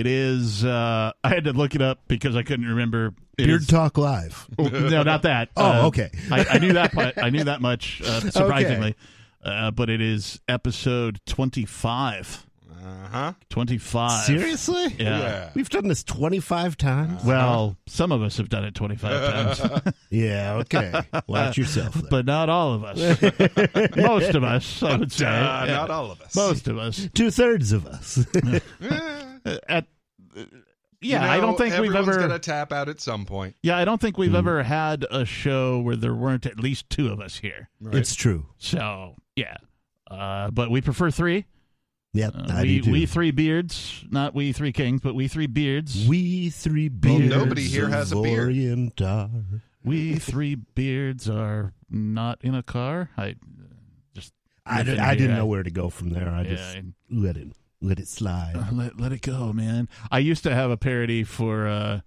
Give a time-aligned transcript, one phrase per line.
[0.00, 0.64] It is.
[0.64, 3.14] Uh, I had to look it up because I couldn't remember.
[3.38, 4.46] It Beard is- Talk Live.
[4.58, 5.50] Oh, no, not that.
[5.56, 6.10] Oh, Uh, okay.
[6.30, 6.94] I, I knew that.
[6.94, 8.00] mu- I knew that much.
[8.04, 8.94] Uh, surprisingly,
[9.44, 12.44] uh, but it is episode twenty-five.
[12.78, 13.32] Uh huh.
[13.50, 14.24] Twenty-five.
[14.26, 14.94] Seriously?
[14.98, 15.50] Yeah.
[15.54, 17.24] We've done this 25 times?
[17.24, 20.92] Well, some of us have done it twenty-five times, yeah, okay.
[21.26, 21.94] Watch yourself.
[21.94, 22.06] then.
[22.10, 22.98] but not all of us.
[23.96, 25.26] Most of us, I would say.
[25.26, 25.72] Uh, Yeah.
[25.72, 26.36] Not all of us.
[26.36, 27.08] Most of us.
[27.12, 28.24] Two thirds of us.
[29.46, 29.86] Uh, At.
[30.36, 30.42] uh,
[31.02, 32.18] yeah, You I don't think we've ever.
[32.18, 33.54] gonna tap out at some point.
[33.62, 37.08] Yeah, I don't think we've ever had a show where there weren't at least two
[37.08, 37.68] of us here.
[37.80, 37.94] Right?
[37.96, 38.46] It's true.
[38.58, 39.56] So yeah,
[40.10, 41.44] uh, but we prefer three.
[42.14, 42.92] Yep, Uh, I we do too.
[42.92, 46.06] we three beards, not we three kings, but we three beards.
[46.08, 47.28] We three Well, beards.
[47.34, 48.56] nobody here has a beard.
[49.84, 53.10] We three beards are not in a car.
[53.18, 53.34] I uh,
[54.14, 54.32] just
[54.64, 55.36] I, did, I didn't here.
[55.38, 56.28] know where to go from there.
[56.28, 57.48] I yeah, just I- let it
[57.86, 58.54] let it slide.
[58.56, 59.88] uh, let let it go, man.
[60.10, 62.00] I used to have a parody for uh,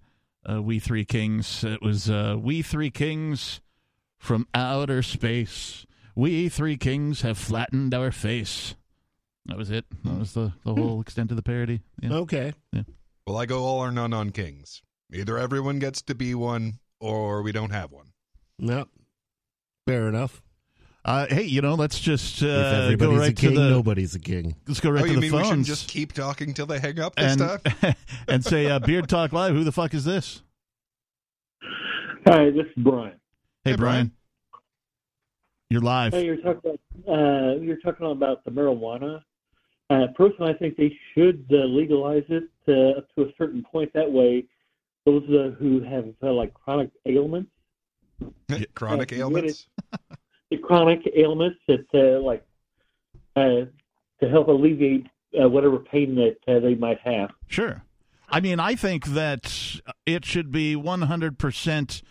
[0.48, 1.64] uh, We Three Kings.
[1.64, 3.60] It was uh, We Three Kings
[4.18, 5.86] from outer space.
[6.14, 8.74] We three kings have flattened our face.
[9.46, 9.86] That was it.
[10.04, 11.80] That was the, the whole extent of the parody.
[12.02, 12.12] Yeah.
[12.12, 12.52] Okay.
[13.26, 14.82] Well, I go all or none on kings.
[15.12, 18.12] Either everyone gets to be one, or we don't have one.
[18.58, 18.88] Yep.
[19.86, 20.42] Fair enough.
[21.02, 23.70] Uh, hey, you know, let's just if uh, go everybody's right a king, to the.
[23.70, 24.54] nobody's a king.
[24.68, 26.66] Let's go right oh, to you the mean we should phones just keep talking till
[26.66, 27.94] they hang up this and time?
[28.28, 29.54] and say uh, Beard Talk Live.
[29.54, 30.42] Who the fuck is this?
[32.26, 33.14] Hi, this is Brian.
[33.64, 33.76] Hey, Hey, Brian.
[33.76, 34.12] Brian.
[35.70, 36.12] You're live.
[36.12, 39.22] Hey, you're talking about uh, you're talking about the marijuana.
[39.88, 43.92] Uh, personally, I think they should uh, legalize it uh, up to a certain point.
[43.94, 44.44] That way,
[45.06, 47.50] those uh, who have uh, like chronic ailments,
[48.74, 49.66] Chronic Yeah, ailments.
[50.50, 52.44] the chronic ailments that uh, like
[53.36, 53.66] uh,
[54.20, 55.06] to help alleviate
[55.40, 57.30] uh, whatever pain that uh, they might have.
[57.46, 57.82] Sure.
[58.28, 62.02] I mean, I think that it should be 100%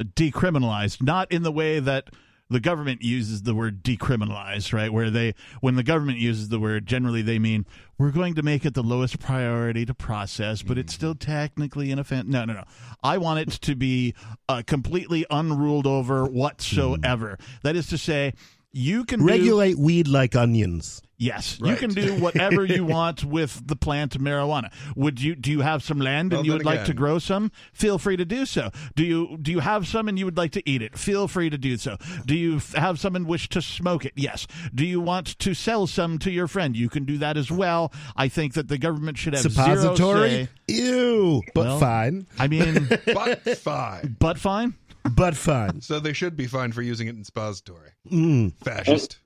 [0.00, 2.10] decriminalized, not in the way that
[2.50, 4.92] the government uses the word decriminalize, right?
[4.92, 7.64] Where they, when the government uses the word, generally they mean
[7.98, 11.98] we're going to make it the lowest priority to process, but it's still technically an
[11.98, 12.28] offense.
[12.28, 12.64] No, no, no.
[13.02, 14.14] I want it to be
[14.48, 17.38] uh, completely unruled over whatsoever.
[17.62, 18.34] That is to say,
[18.72, 21.00] you can do- Regulate weed like onions.
[21.24, 24.70] Yes, you can do whatever you want with the plant marijuana.
[24.94, 27.18] Would you do you have some land and Well, you then would like to grow
[27.18, 27.50] some?
[27.72, 28.70] Feel free to do so.
[28.94, 30.98] Do you do you have some and you would like to eat it?
[30.98, 31.96] Feel free to do so.
[32.26, 34.12] Do you f- have some and wish to smoke it?
[34.16, 34.46] Yes.
[34.74, 36.76] Do you want to sell some to your friend?
[36.76, 37.92] You can do that as well.
[38.16, 40.30] I think that the government should have zero Suppository?
[40.30, 40.48] say.
[40.68, 41.42] Ew.
[41.54, 42.26] But Well- fine.
[42.38, 44.16] I mean, but fine.
[44.18, 44.74] but fine.
[45.10, 45.80] But fine.
[45.82, 47.90] So they should be fined for using it in suppository.
[48.10, 48.54] Mm.
[48.64, 49.18] Fascist.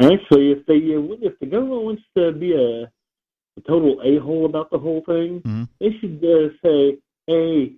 [0.00, 4.46] Actually, if they uh, if the government wants to be a, a total a hole
[4.46, 5.68] about the whole thing, Mhm.
[5.80, 7.72] they should uh, say, "Hey,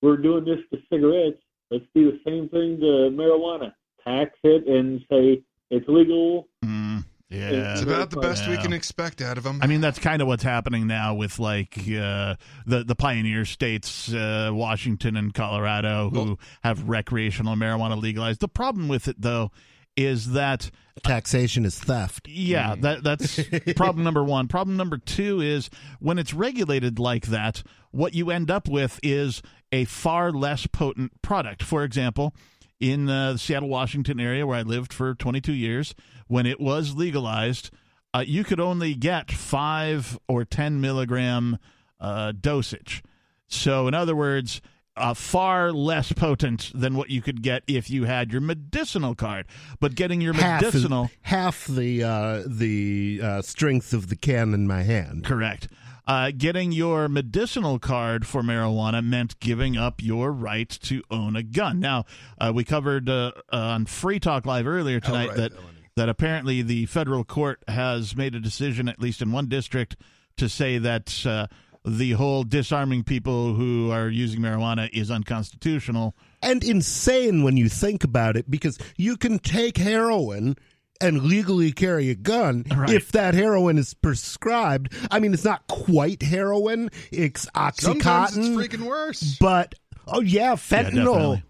[0.00, 1.40] we're doing this to cigarettes.
[1.70, 3.72] Let's do the same thing to marijuana.
[4.04, 7.72] Tax it and say it's legal." Mm, yeah.
[7.72, 9.58] It's about the best we can expect out of them.
[9.60, 14.14] I mean, that's kind of what's happening now with like uh, the the pioneer states,
[14.14, 18.40] uh, Washington and Colorado, who Well- have recreational marijuana legalized.
[18.40, 19.50] The problem with it, though,
[19.96, 20.70] is that
[21.02, 22.26] Taxation is theft.
[22.26, 23.40] yeah, that that's
[23.76, 24.48] problem number one.
[24.48, 25.68] Problem number two is
[26.00, 29.42] when it's regulated like that, what you end up with is
[29.72, 31.62] a far less potent product.
[31.62, 32.34] For example,
[32.80, 35.94] in uh, the Seattle, Washington area where I lived for 22 years,
[36.28, 37.70] when it was legalized,
[38.14, 41.58] uh, you could only get five or 10 milligram
[42.00, 43.02] uh, dosage.
[43.48, 44.60] So, in other words,
[44.96, 49.46] uh, far less potent than what you could get if you had your medicinal card.
[49.80, 51.10] But getting your Half, is- medicinal.
[51.22, 55.24] half the uh, the uh, strength of the can in my hand.
[55.24, 55.68] Correct.
[56.08, 61.42] Uh, getting your medicinal card for marijuana meant giving up your right to own a
[61.42, 61.80] gun.
[61.80, 62.04] Now,
[62.38, 65.72] uh, we covered uh, on Free Talk Live earlier tonight right, that Melanie.
[65.96, 69.96] that apparently the federal court has made a decision, at least in one district,
[70.36, 71.48] to say that uh,
[71.86, 76.14] the whole disarming people who are using marijuana is unconstitutional.
[76.42, 80.56] and insane when you think about it because you can take heroin
[81.00, 82.90] and legally carry a gun Right.
[82.90, 84.92] if that heroin is prescribed.
[85.10, 87.46] I mean, it's not quite heroin; it's
[87.78, 89.36] Sometimes it's freaking worse.
[89.38, 89.74] but
[90.06, 91.42] oh yeah, fentanyl definitely.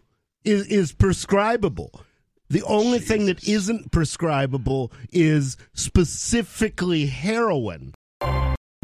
[0.44, 2.00] is is prescribable.
[2.48, 3.54] The only thing that Jesus.
[3.70, 7.92] isn't prescribable is specifically heroin.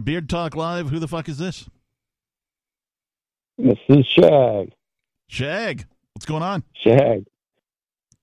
[0.04, 0.90] Beard Talk Live.
[0.90, 1.68] Who the fuck is this?
[3.58, 4.72] This is Shag.
[5.28, 5.86] Shag.
[6.14, 6.62] What's going on?
[6.74, 7.26] Shag.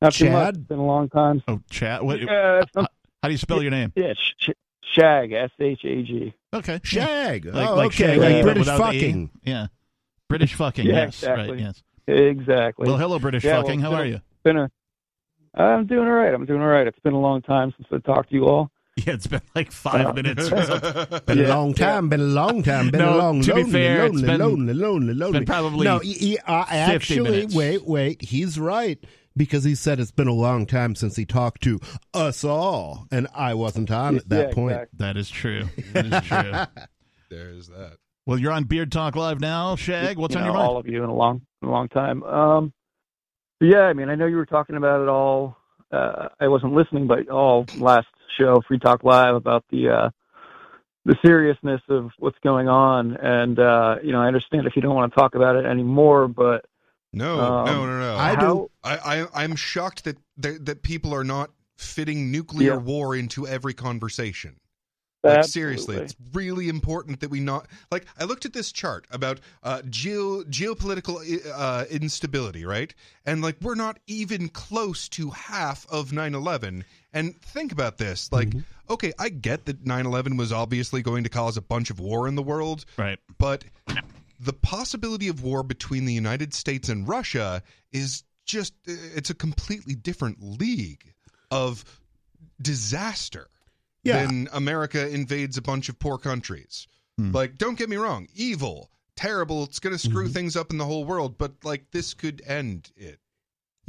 [0.02, 0.34] Not too much.
[0.46, 0.56] Chad?
[0.58, 1.44] It's been a long time.
[1.48, 2.04] Oh, chat.
[2.04, 2.20] What?
[2.22, 2.92] Yeah, it's not-
[3.22, 3.92] How do you spell your name?
[3.96, 4.50] yeah, sh- sh-
[4.94, 6.34] Shag, S H A G.
[6.54, 6.80] Okay.
[6.84, 7.46] Shag.
[7.46, 9.30] Like, oh, like okay, Shaggy, like British without the fucking.
[9.44, 9.68] Yeah.
[10.30, 10.86] British fucking.
[10.86, 11.08] Yeah, yes.
[11.10, 11.50] exactly.
[11.52, 11.60] Right.
[11.60, 11.84] Yes.
[12.08, 12.88] Exactly.
[12.88, 13.80] Well, hello, British Yeah, well, fucking.
[13.81, 14.22] How it's are a- you?
[14.44, 14.72] been a.
[15.54, 16.34] I'm doing all right.
[16.34, 16.88] I'm doing all right.
[16.88, 18.72] It's been a long time since I talked to you all.
[19.06, 20.51] Yeah, it's been like five Uh, minutes.
[20.51, 21.19] or something.
[21.25, 22.10] Been Yeah, a long time.
[22.10, 22.90] Been a long time.
[22.92, 25.40] Been No, a long, to be fair, it's lonely, been- lonely, lonely, lonely.
[25.40, 26.00] been probably no.
[26.00, 27.56] He, he, uh, 50 actually, minutes.
[27.56, 28.22] wait, wait.
[28.22, 28.98] He's right
[29.38, 31.80] because he said it's been a long time since he talked to
[32.13, 34.72] us all, and I wasn't on at that Yeah, point.
[34.74, 34.98] exactly.
[35.00, 35.63] That is true.
[35.94, 36.84] That is true.
[37.30, 37.98] There's that.
[38.25, 40.18] well, you're on Beard Talk Live now, Shag.
[40.18, 40.69] What's you on know, your mind?
[40.69, 42.24] all of you in a long, in a long time.
[42.24, 42.74] Um,
[43.62, 45.57] yeah, I mean, I know you were talking about it all.
[45.92, 48.07] Uh, I wasn't listening, but all last
[48.38, 50.10] show, Free Talk Live, about the uh,
[51.06, 53.16] the seriousness of what's going on.
[53.18, 56.28] And uh, you know, I understand if you don't want to talk about it anymore,
[56.28, 56.66] but
[57.14, 58.16] No, Um, no, no, no.
[58.18, 58.72] I how, do.
[58.84, 62.78] I, I I'm shocked that, that that people are not fitting nuclear Yeah.
[62.78, 64.58] war into every conversation.
[65.22, 68.06] Like seriously, it's really important that we not like.
[68.18, 71.18] I looked at this chart about uh, geo geopolitical
[71.54, 72.94] uh, instability, right?
[73.26, 76.84] And like we're not even close to half of 9/11.
[77.14, 78.54] And think about this, like,
[78.90, 82.36] okay, I get that 9/11 was obviously going to cause a bunch of war in
[82.36, 83.18] the world, Right.
[83.38, 83.64] but
[84.40, 89.96] the possibility of war between the United States and Russia is just it's a completely
[89.96, 91.14] different league
[91.52, 91.84] of
[92.62, 93.48] disaster
[94.04, 94.26] Yeah.
[94.26, 96.88] than America invades a bunch of poor countries.
[97.18, 97.32] Hmm.
[97.32, 100.34] Like don't get me wrong, evil, terrible, it's going to screw Mm-hmm.
[100.34, 103.20] things up in the whole world, but like this could end it.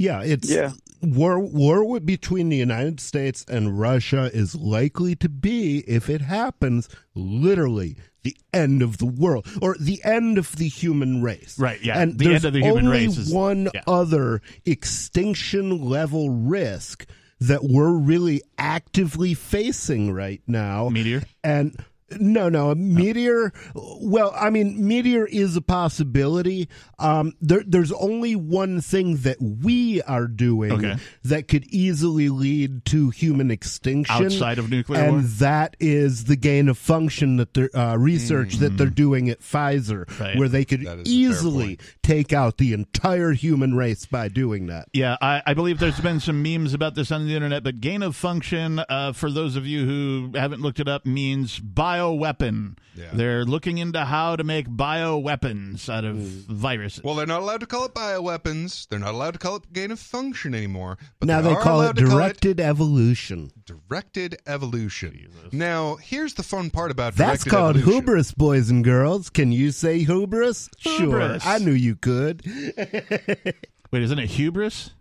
[0.01, 0.71] Yeah, it's Yeah.
[1.01, 1.39] war.
[1.39, 6.89] War with- between the United States and Russia is likely to be, if it happens,
[7.13, 11.55] literally the end of the world or the end of the human race.
[11.57, 11.99] Right, yeah.
[11.99, 13.81] and The there's end of the human only race is- one yeah.
[13.87, 17.05] other extinction level risk
[17.39, 20.89] that we're really actively facing right now.
[20.89, 21.23] Meteor.
[21.43, 21.75] And
[22.19, 23.53] no, no, a meteor.
[23.73, 26.67] Well, I mean, meteor is a possibility.
[26.99, 30.95] Um, there, there's only one thing that we are doing Okay.
[31.23, 35.21] that could easily lead to human extinction Outside of nuclear and war?
[35.39, 40.05] that is the gain of function that they're uh, research that they're doing at Pfizer,
[40.05, 40.19] Mm.
[40.19, 40.37] Right.
[40.37, 44.27] where they could That is a fair easily take out the entire human race by
[44.27, 44.87] doing that.
[44.93, 48.01] Yeah, I, I believe there's been some memes about this on the internet, but gain
[48.03, 51.59] of function, uh, for those of you who haven't looked it up, means
[52.01, 52.77] bioweapon.
[52.95, 53.09] Yeah.
[53.13, 57.03] They're looking into how to make bioweapons out of viruses.
[57.03, 58.87] Well, they're not allowed to call it bioweapons.
[58.87, 60.97] They're not allowed to call it gain of function anymore.
[61.19, 63.51] But now they are call it allowed to call directed evolution.
[63.65, 65.29] directed evolution.
[65.51, 67.93] Now, here's the fun part about That's called evolution.
[67.93, 69.29] hubris, boys and girls.
[69.29, 70.69] Can you say hubris?
[70.79, 71.43] Hubris.
[71.43, 72.43] Sure, I knew you could.
[73.91, 74.91] Wait, isn't it hubris?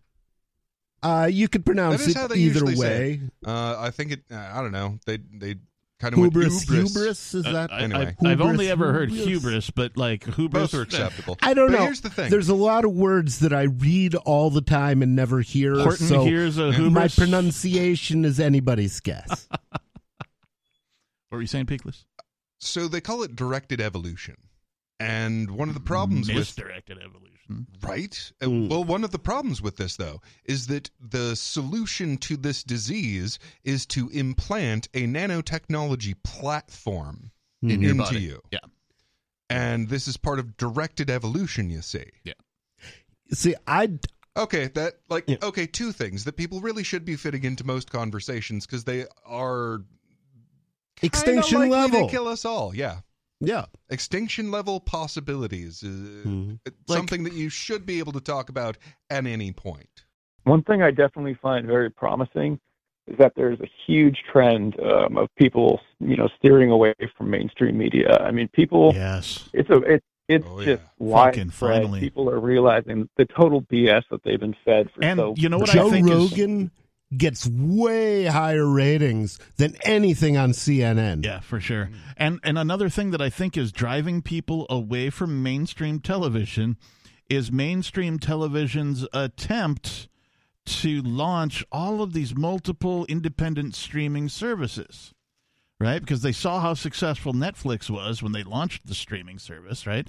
[1.03, 3.23] Uh, you could pronounce it either way.
[3.45, 4.21] Uh, I think it.
[4.31, 4.99] Uh, I don't know.
[5.07, 5.55] They they
[6.01, 6.95] kind of Hubris, hubris.
[6.95, 7.71] hubris, is that?
[7.71, 8.17] Uh, I, Anyway.
[8.25, 9.27] I, have only ever heard hubris.
[9.29, 10.73] hubris, but like hubris.
[10.73, 11.39] Both are acceptable.
[11.43, 11.85] I don't But know.
[11.85, 12.31] Here's the thing.
[12.31, 15.75] There's a lot of words that I read all the time and never hear.
[15.75, 19.49] Horton so hears a my pronunciation is anybody's guess.
[21.29, 22.05] What were you saying, Peakless?
[22.59, 24.37] so they call it directed evolution,
[24.99, 27.30] and one of the problems with misdirected evolution.
[27.83, 28.33] Right.
[28.41, 28.69] Uh, Mm.
[28.69, 33.39] Well, one of the problems with this though is that the solution to this disease
[33.65, 37.31] is to implant a nanotechnology platform
[37.63, 38.21] In your into body.
[38.21, 38.41] you.
[38.51, 38.61] Yeah.
[39.49, 42.05] And this is part of directed evolution, you see.
[42.25, 42.35] Yeah.
[43.33, 43.99] See, I
[44.37, 45.39] Okay, that like Yeah.
[45.43, 49.83] okay, two things that people really should be fitting into most conversations because they are
[51.03, 52.07] extinction kinda level.
[52.07, 52.75] to kill us all.
[52.75, 53.01] Yeah,
[53.41, 53.65] yeah.
[53.89, 58.77] extinction level possibilities is it's Like- something that you should be able to talk about
[59.09, 60.05] at any point.
[60.45, 62.61] One thing I definitely find very promising
[63.07, 67.77] is that there's a huge trend um, of people, you know, steering away from mainstream
[67.77, 68.17] media.
[68.21, 69.49] I mean, people, Yes.
[69.53, 70.77] it's a, it's it's Oh, just yeah.
[70.77, 71.51] Fucking widespread.
[71.83, 72.01] finally.
[72.01, 75.35] People are realizing the total BS that they've been fed for And so.
[75.37, 76.71] you know what Joe I think is Rogan
[77.17, 81.25] gets way higher ratings than anything on CNN.
[81.25, 81.91] Yeah, for sure.
[82.17, 86.77] And and another thing that I think is driving people away from mainstream television
[87.29, 90.09] is mainstream television's attempt
[90.67, 95.13] to launch all of these multiple independent streaming services.
[95.81, 96.01] Right?
[96.01, 100.07] Because they saw how successful Netflix was when they launched the streaming service, right?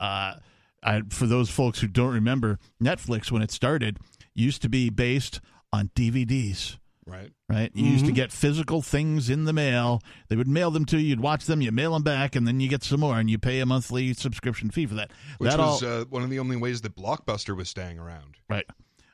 [0.00, 0.36] Uh,
[0.82, 3.98] I, for those folks who don't remember, Netflix, when it started,
[4.34, 7.30] used to be based on DVDs Right.
[7.48, 7.72] right?
[7.74, 10.00] You used to get physical things in the mail.
[10.28, 11.08] They would mail them to you.
[11.08, 11.60] You'd watch them.
[11.60, 14.14] You mail them back, and then you get some more, and you pay a monthly
[14.14, 15.10] subscription fee for that.
[15.38, 18.36] Which that was all uh, one of the only ways that Blockbuster was staying around.
[18.48, 18.66] right.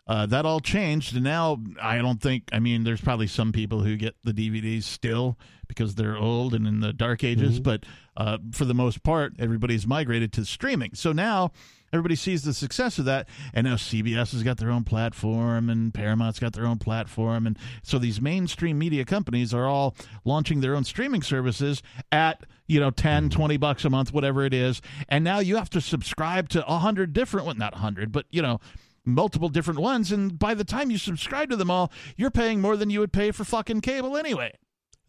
[0.08, 2.50] uh, that all changed, and now I don't think.
[2.52, 6.66] I mean, there's probably some people who get the DVDs still because they're old and
[6.66, 7.62] in the dark ages, Mm-hmm.
[7.62, 7.84] but
[8.16, 10.90] uh, for the most part, everybody's migrated to streaming.
[10.94, 11.52] So now
[11.92, 15.92] everybody sees the success of that, and now CBS has got their own platform, and
[15.92, 20.74] Paramount's got their own platform, and so these mainstream media companies are all launching their
[20.76, 25.22] own streaming services at you know 10 20 bucks a month whatever it is and
[25.22, 28.58] now you have to subscribe to a hundred different one not hundred but you know
[29.04, 32.76] multiple different ones and by the time you subscribe to them all you're paying more
[32.76, 34.52] than you would pay for fucking cable anyway.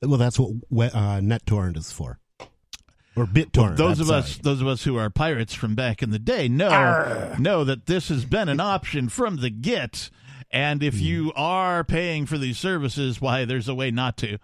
[0.02, 2.20] Well, that's what uh, NetTorrent is for,
[3.18, 3.78] or BitTorrent.
[3.78, 6.48] those I'm of us those of us who are pirates from back in the day
[6.48, 10.10] know know that this has been an option from the get
[10.52, 14.38] and if you are paying for these services why there's a way not to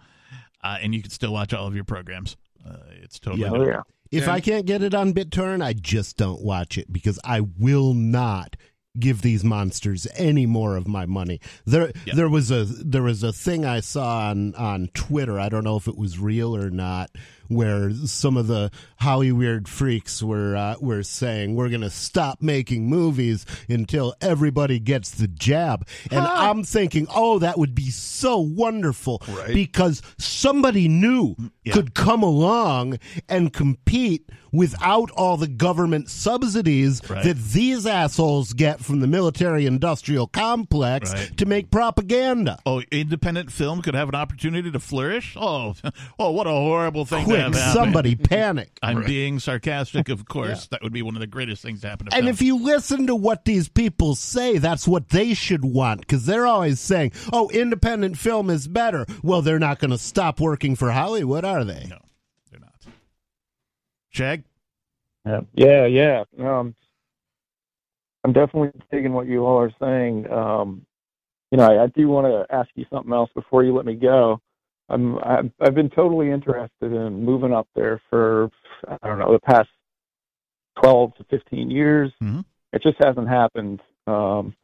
[0.62, 2.36] uh, and you can still watch all of your programs
[2.68, 3.50] uh, it's totally Yeah.
[3.52, 3.82] Oh yeah.
[4.10, 7.40] If And- I can't get it on BitTorrent, I just don't watch it because I
[7.40, 8.56] will not
[8.98, 11.40] give these monsters any more of my money.
[11.66, 12.14] There Yeah.
[12.14, 15.40] there was a there was a thing I saw on on Twitter.
[15.40, 17.10] I don't know if it was real or not
[17.48, 22.88] where some of the Hollywood freaks were uh, were saying we're going to stop making
[22.88, 25.86] movies until everybody gets the jab.
[26.10, 29.52] And I'm thinking, "Oh, that would be so wonderful." Right.
[29.54, 31.72] Because somebody new Yeah.
[31.74, 32.98] could come along
[33.28, 37.24] and compete without all the government subsidies Right.
[37.24, 41.36] that these assholes get from the military industrial complex Right.
[41.38, 42.58] to make propaganda.
[42.64, 45.36] Oh, independent film could have an opportunity to flourish.
[45.38, 45.74] Oh,
[46.20, 48.70] oh, what a horrible thing Quick, have somebody panic.
[48.82, 50.66] I'm being sarcastic, of course.
[50.68, 52.34] That would be one of the greatest things to happen to And film.
[52.34, 56.46] if you listen to what these people say, that's what they should want because they're
[56.46, 59.06] always saying, oh, independent film is better.
[59.22, 61.86] Well, they're not going to stop working for Hollywood, are they?
[61.88, 61.98] no,
[62.50, 62.74] they're not.
[64.10, 64.44] Shag,
[65.26, 66.24] Yeah, yeah, yeah.
[66.38, 66.74] Um,
[68.24, 70.30] I'm definitely digging what you all are saying.
[70.30, 70.86] Um,
[71.50, 73.94] you know, I, I do want to ask you something else before you let me
[73.94, 74.40] go.
[74.88, 78.50] I'm, I've, I've been totally interested in moving up there for
[78.86, 79.68] I don't know the past
[80.82, 82.12] 12 to 15 years.
[82.22, 82.44] Mhm.
[82.72, 83.80] It just hasn't happened.
[84.06, 84.54] Um,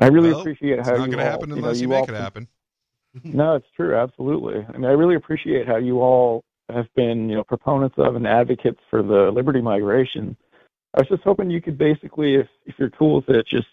[0.00, 2.08] I really Well, appreciate It's not going to happen you know, unless you, you make
[2.08, 2.48] it happen.
[3.24, 4.66] no, it's true, absolutely.
[4.68, 8.26] I mean, I really appreciate how you all have been, you know, proponents of and
[8.26, 10.36] advocates for the liberty migration.
[10.94, 13.66] I was just hoping you could basically, if if you're cool with it, just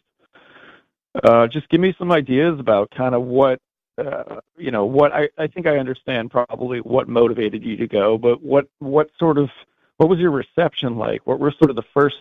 [1.24, 3.60] uh, just give me some ideas about kind of what,
[4.00, 8.18] uh, you know, what I I think I understand probably what motivated you to go,
[8.18, 9.50] but what what sort of
[9.98, 11.26] what was your reception like?
[11.26, 12.18] What were sort of the first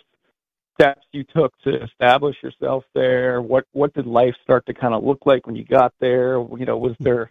[0.74, 3.40] steps you took to establish yourself there?
[3.40, 6.32] What what did life start to kind of look like when you got there?
[6.34, 7.30] You know, was there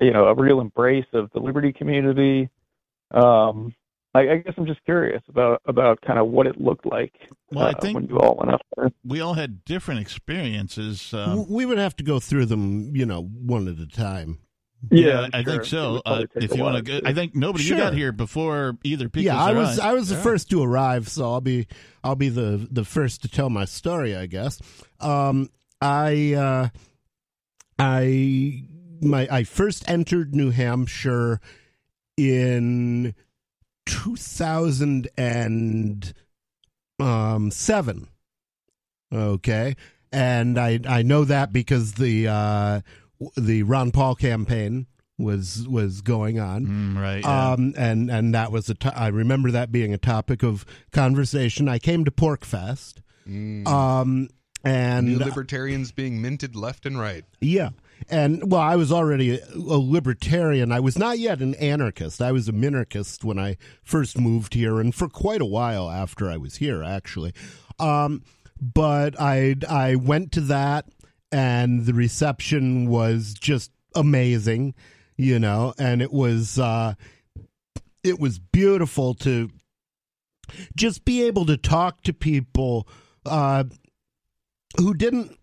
[0.00, 2.48] you know a real embrace of the liberty community?
[3.10, 3.74] Um,
[4.14, 7.12] I, I guess I'm just curious about about kind of what it looked like
[7.52, 8.90] Well, I uh, think- when you all went up there.
[9.04, 11.14] we all had different experiences.
[11.14, 14.38] Um, we would have to go through them, you know, one at a time.
[14.90, 15.52] yeah, I'm I sure.
[15.52, 16.02] think so.
[16.06, 19.08] Uh, if you want to, to- I think nobody you got here before either.
[19.08, 20.22] Picos yeah, I or was I was the Yeah.
[20.22, 21.66] first to arrive, so I'll be
[22.02, 24.58] I'll be the the first to tell my story, I guess.
[24.98, 25.50] Um,
[25.82, 26.68] I uh,
[27.78, 28.64] I
[29.02, 31.40] my I first entered New Hampshire
[32.16, 33.14] in
[33.90, 36.12] two thousand and
[36.98, 38.08] um, seven.
[39.12, 39.74] Okay,
[40.12, 42.80] and I I know that because the uh,
[43.36, 44.86] the Ron Paul campaign
[45.18, 46.66] was was going on.
[46.66, 47.22] Mm, right.
[47.22, 47.50] yeah.
[47.52, 51.68] Um, and and that was a to- I remember that being a topic of conversation.
[51.68, 53.66] I came to PorcFest, Mm.
[53.66, 54.28] um,
[54.64, 57.24] and New libertarians being minted left and right.
[57.40, 57.70] yeah,
[58.08, 60.72] and well, I was already a, a libertarian.
[60.72, 62.22] I was not yet an anarchist.
[62.22, 66.30] I was a minarchist when I first moved here, and for quite a while after
[66.30, 67.32] I was here, actually.
[67.78, 68.22] Um,
[68.60, 70.86] but I I went to that,
[71.32, 74.74] and the reception was just amazing,
[75.16, 76.94] you know, and it was uh,
[78.02, 79.50] it was beautiful to
[80.76, 82.88] just be able to talk to people
[83.26, 83.64] uh,
[84.76, 85.38] who didn't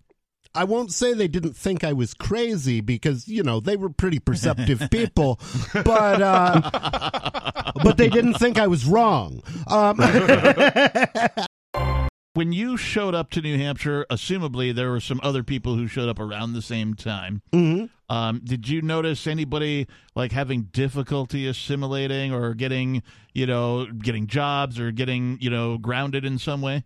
[0.57, 4.17] I won't say they didn't think I was crazy because you know they were pretty
[4.17, 5.39] perceptive people,
[5.73, 9.43] but uh, but they didn't think I was wrong.
[9.67, 9.97] Um,
[12.33, 16.09] when you showed up to New Hampshire, assumably there were some other people who showed
[16.09, 17.43] up around the same time.
[17.53, 17.89] mhm.
[18.09, 19.85] Um, did you notice anybody
[20.15, 26.23] like having difficulty assimilating or getting, you know, getting jobs or getting, you know, grounded
[26.23, 26.85] in some way?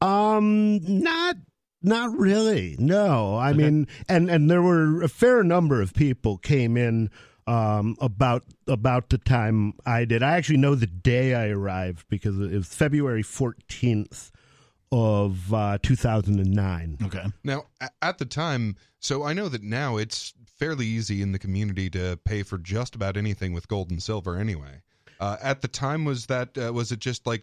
[0.00, 1.36] Um, not
[1.84, 2.76] not really.
[2.78, 7.10] No, I mean, and and there were a fair number of people came in
[7.46, 10.22] um about about the time I did.
[10.22, 14.32] I actually know the day I arrived because it was February fourteenth
[14.90, 16.98] of uh, 2009.
[17.02, 17.24] Okay.
[17.42, 17.64] Now,
[18.00, 22.16] at the time, so I know that now it's fairly easy in the community to
[22.24, 24.36] pay for just about anything with gold and silver.
[24.38, 24.82] Anyway,
[25.18, 27.42] uh, at the time, was that uh, was it just like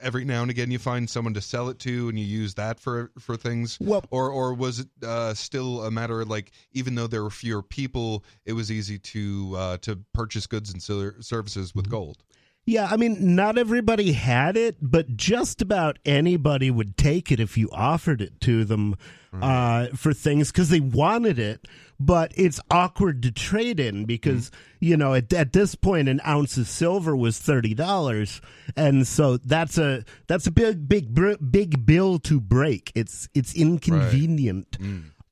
[0.00, 2.80] every now and again you find someone to sell it to and you use that
[2.80, 6.94] for for things, Well- or or was it uh, still a matter of like even
[6.94, 11.74] though there were fewer people, it was easy to uh, to purchase goods and services
[11.74, 12.22] with gold.
[12.70, 17.58] Yeah, I mean, not everybody had it, but just about anybody would take it if
[17.58, 18.94] you offered it to them
[19.32, 21.66] uh, for things because they wanted it.
[21.98, 26.56] But it's awkward to trade in because you know at, at this point an ounce
[26.58, 28.40] of silver was thirty dollars,
[28.76, 32.92] and so that's a that's a big big br- big bill to break.
[32.94, 34.78] It's it's inconvenient.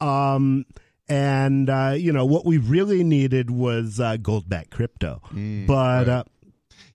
[0.01, 0.67] Um,
[1.09, 5.23] and uh, you know what we really needed was uh, gold back crypto,
[5.67, 6.09] but.
[6.09, 6.27] right.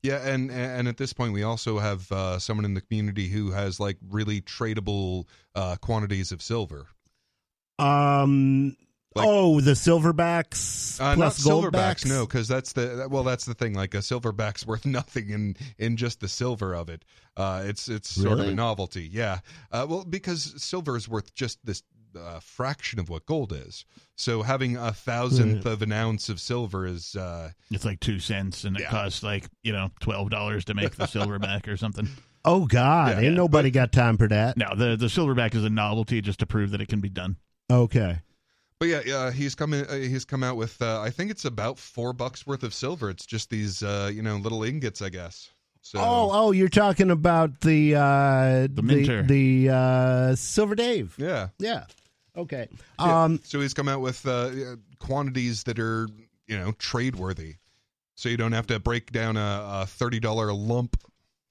[0.03, 3.51] Yeah, and and at this point we also have uh, someone in the community who
[3.51, 6.88] has like really tradable uh, quantities of silver.
[7.79, 8.75] Um.
[9.15, 13.53] Like- oh, the silverbacks Uh, not plus silverbacks, no, because that's the well, that's the
[13.53, 13.75] thing.
[13.75, 17.05] Like a silverback's worth nothing in in just the silver of it.
[17.38, 19.39] Uh, it's it's sort of a novelty, yeah.
[19.72, 21.83] Uh, well, because silver is worth just this
[22.15, 23.86] uh, fraction of what gold is.
[24.15, 28.63] So having a thousandth of an ounce of silver is uh, It's like two cents,
[28.63, 28.89] and it Yeah.
[28.89, 32.08] costs like you know twelve dollars to make the silverback or something.
[32.46, 34.58] Oh God, Yeah, ain't nobody got time for that.
[34.58, 37.38] No, the the silverback is a novelty just to prove that it can be done.
[37.72, 38.20] Okay.
[38.79, 39.86] But yeah, uh, he's coming.
[39.88, 40.82] Uh, he's come out with.
[40.82, 43.10] Uh, I think it's about four bucks worth of silver.
[43.10, 45.51] It's just these, uh, you know, little ingots, I guess.
[45.82, 49.24] So Oh, oh, you're talking about the uh, The Minter.
[49.24, 51.15] the, uh, Silver Dave.
[51.17, 51.50] yeah.
[51.60, 51.86] Yeah.
[52.35, 52.67] Okay.
[52.99, 53.23] Yeah.
[53.23, 53.39] Um.
[53.43, 56.07] so he's come out with uh, quantities that are,
[56.47, 57.55] you know, trade worthy.
[58.15, 60.97] So you don't have to break down a, a thirty dollar lump.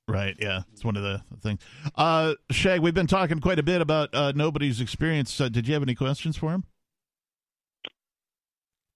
[0.08, 0.36] Right.
[0.38, 1.60] Yeah, it's one of the things.
[1.96, 5.40] Uh, Shag, we've been talking quite a bit about uh, nobody's experience.
[5.40, 6.64] Uh, did you have any questions for him?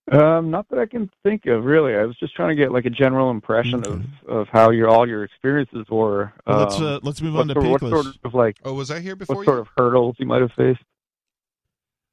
[0.09, 1.93] Um, not that I can think of really.
[1.95, 5.07] I was just trying to get like a general impression of, of how your all
[5.07, 6.31] your experiences were.
[6.45, 8.89] Well, let's Um, uh, let's move on to sort, what sort of like Oh, was
[8.89, 9.45] I here before what you?
[9.47, 10.79] sort of hurdles you might have faced?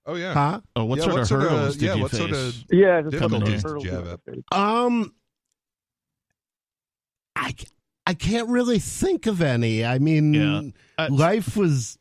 [0.07, 0.35] Oh yeah.
[0.35, 0.61] Huh?
[0.77, 2.21] oh, what Yeah, sort what of sort of- hurdles yeah, did you what face?
[2.21, 4.61] sort of- Yeah, just Coming what sort of hurdles Did you you have might have.
[4.87, 5.14] Um.
[7.37, 7.55] I
[8.07, 9.85] I can't really think of any.
[9.85, 10.62] I mean, Yeah.
[10.99, 11.99] Uh, life was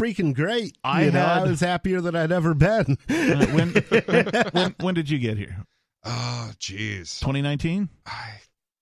[0.00, 0.76] freaking great.
[0.84, 2.96] I you know, I was happier than I'd ever been.
[3.08, 3.72] Uh, when,
[4.52, 5.64] when when did you get here?
[6.04, 7.18] Oh, jeez.
[7.20, 7.88] 2019.
[8.06, 8.32] I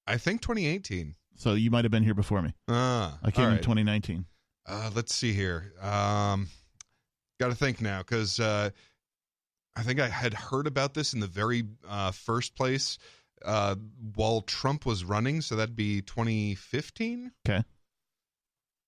[0.07, 1.15] I think 2018.
[1.37, 2.53] So you might have been here before me.
[2.69, 4.25] Ah, I came all in 2019.
[4.67, 5.73] Uh, let's see here.
[5.81, 6.49] Um,
[7.39, 8.71] Got to think now because uh,
[9.77, 12.99] I think I had heard about this in the very uh, first place
[13.45, 13.75] uh,
[14.15, 15.41] while Trump was running.
[15.43, 17.33] So that'd be 2015.
[17.49, 17.63] Okay.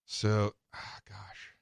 [0.07, 1.55] So, ah, gosh.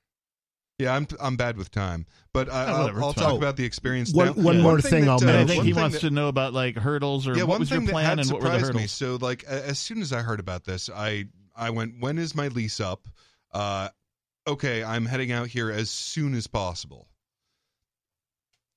[0.78, 3.36] Yeah, I'm I'm bad with time, but I, Oh, I'll, I'll talk fine.
[3.38, 4.12] about the experience.
[4.12, 4.32] One- now.
[4.34, 4.62] one Yeah.
[4.62, 7.26] more thing I'll that, And I think he wants that- to know about like hurdles
[7.26, 8.74] or yeah, what one was your thing that plan had and what were the surprised
[8.76, 8.86] me.
[8.86, 11.24] So, like, as soon as I heard about this, I
[11.56, 13.08] I went, "When is my lease up?"
[13.52, 13.88] Uh,
[14.46, 17.08] okay, I'm heading out here as soon as possible.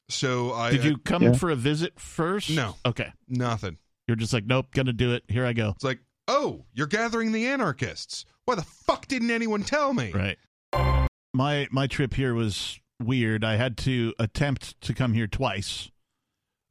[0.10, 1.34] So I Did you come Yeah.
[1.34, 2.50] for a visit first?
[2.50, 2.76] No.
[2.86, 3.12] Okay.
[3.28, 3.78] nothing.
[4.08, 5.24] You're just like, nope, gonna do it.
[5.28, 5.70] Here I go.
[5.76, 8.26] It's like, oh, you're gathering the anarchists.
[8.46, 10.12] Why the fuck didn't anyone tell me?
[10.12, 10.38] Right.
[11.34, 13.44] My my trip here was weird.
[13.44, 15.92] I had to attempt to come here twice.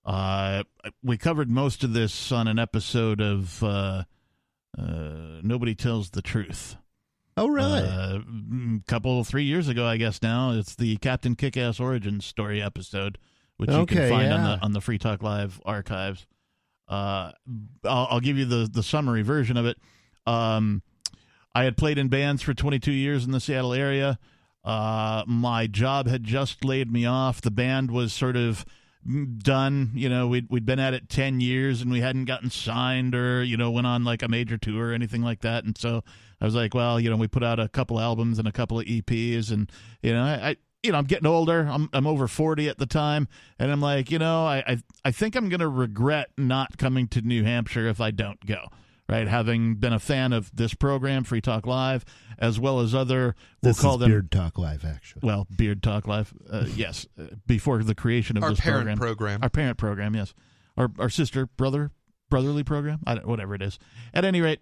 [0.05, 0.65] Uh,
[1.05, 4.03] we covered most of this on an episode of uh,
[4.77, 6.77] uh, Nobody Tells the Truth.
[7.39, 7.81] Oh, really?
[7.81, 8.23] A
[8.89, 10.53] couple, three years ago, I guess now.
[10.53, 13.17] It's the Captain Kickass Origins story episode,
[13.59, 16.27] which you can Okay, find on the on the Free Talk Live archives.
[16.89, 17.31] Uh,
[17.85, 19.79] I'll, I'll give you the the summary version of it.
[20.27, 20.83] Um,
[21.55, 24.19] I had played in bands for 22 years in the Seattle area.
[24.65, 27.41] Uh, my job had just laid me off.
[27.41, 28.69] The band was sort of mm,
[29.39, 29.91] done.
[29.95, 33.43] You know, we'd we'd been at it 10 years and we hadn't gotten signed or
[33.43, 35.65] you know went on like a major tour or anything like that.
[35.65, 36.03] And so
[36.41, 38.79] I was like, well, you know, we put out a couple albums and a couple
[38.79, 39.71] of EPs, and
[40.03, 40.51] you know, I.
[40.51, 41.69] I you know, I'm getting older.
[41.69, 43.27] I'm I'm over forty at the time,
[43.59, 47.21] and I'm like, you know, I I, I think I'm gonna regret not coming to
[47.21, 48.69] New Hampshire if I don't go
[49.09, 49.27] right?
[49.27, 52.05] Having been a fan of this program, Free Talk Live,
[52.39, 55.21] as well as other, we'll this call is them, Beard Talk Live, actually.
[55.25, 58.99] well, Beard Talk Live, uh, yes, uh, before the creation of Our this parent program.
[58.99, 59.41] program.
[59.43, 60.35] Our parent program, yes.
[60.77, 61.91] Our, our sister, brother,
[62.31, 63.79] brotherly program, I don't, whatever it is.
[64.15, 64.61] At any rate,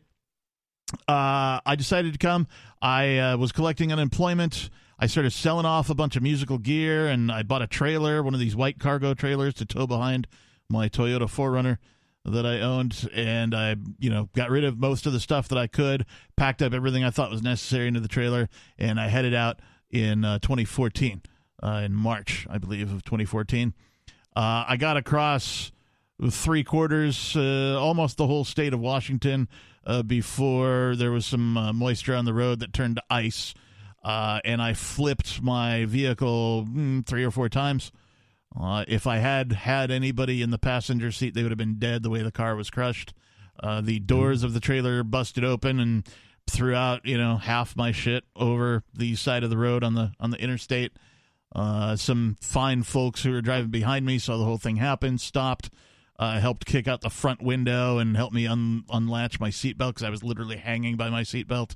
[1.08, 2.46] uh, I decided to come.
[2.80, 4.70] I uh, was collecting unemployment.
[4.98, 8.32] I started selling off a bunch of musical gear, and I bought a trailer, one
[8.32, 10.26] of these white cargo trailers, to tow behind
[10.70, 11.78] my Toyota 4Runner.
[12.26, 15.58] That I owned, and I, you know, got rid of most of the stuff that
[15.58, 19.34] I could, packed up everything I thought was necessary into the trailer, and I headed
[19.34, 19.60] out
[19.90, 21.22] in uh, 2014,
[21.62, 23.74] uh, in March, I believe, of 2014.
[24.34, 25.70] Uh, I got across
[26.30, 29.48] three quarters, uh, almost the whole state of Washington,
[29.86, 33.54] uh, before there was some uh, moisture on the road that turned to ice,
[34.04, 37.92] and I flipped my vehicle mm, three or four times.
[38.58, 42.02] Uh, if I had had anybody in the passenger seat, they would have been dead
[42.02, 43.12] the way the car was crushed.
[43.62, 46.06] Uh, the doors of the trailer busted open and
[46.48, 50.12] threw out, you know, half my shit over the side of the road on the
[50.20, 50.92] on the interstate.
[51.54, 55.70] Uh, some fine folks who were driving behind me saw the whole thing happen, stopped,
[56.18, 60.02] uh, helped kick out the front window and helped me un- unlatch my seatbelt because
[60.02, 61.74] I was literally hanging by my seatbelt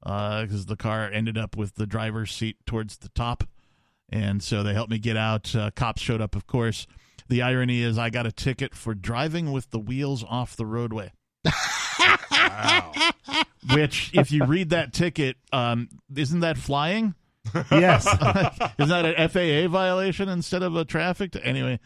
[0.00, 3.44] because uh, the car ended up with the driver's seat towards the top
[4.12, 5.54] and so they helped me get out.
[5.54, 6.86] Uh, cops showed up, of course.
[7.28, 11.12] The irony is, I got a ticket for driving with the wheels off the roadway.
[12.30, 12.92] Wow.
[13.74, 17.14] Which, if you read that ticket, um, isn't that flying?
[17.70, 18.06] Yes.
[18.78, 21.32] isn't that an FAA violation instead of a traffic?
[21.32, 21.80] T- anyway,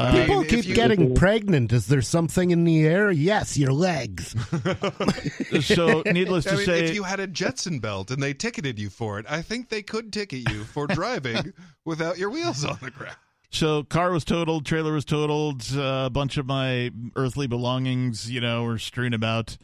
[0.00, 1.72] uh, People mean, if keep you- getting pregnant.
[1.72, 3.10] Is there something in the air?
[3.10, 4.34] Yes, your legs.
[5.60, 8.78] so needless I to mean, say, if you had a Jetson belt and they ticketed
[8.78, 11.52] you for it, I think they could ticket you for driving
[11.84, 13.16] without your wheels on the ground.
[13.50, 18.40] So car was totaled, trailer was totaled, uh, a bunch of my earthly belongings, you
[18.40, 19.56] know, were strewn about.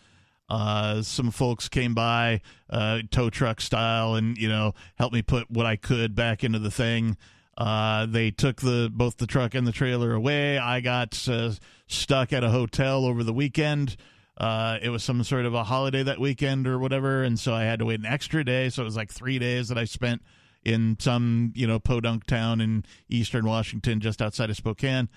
[0.48, 5.50] Uh, some folks came by, uh, tow truck style, and you know, helped me put
[5.50, 7.16] what I could back into the thing.
[7.56, 10.58] Uh, they took the both the truck and the trailer away.
[10.58, 11.52] I got uh,
[11.86, 13.96] stuck at a hotel over the weekend.
[14.36, 17.62] Uh, it was some sort of a holiday that weekend or whatever, and so I
[17.62, 18.68] had to wait an extra day.
[18.68, 20.22] So it was like three days that I spent
[20.64, 25.08] in some you know podunk town in eastern Washington, just outside of Spokane.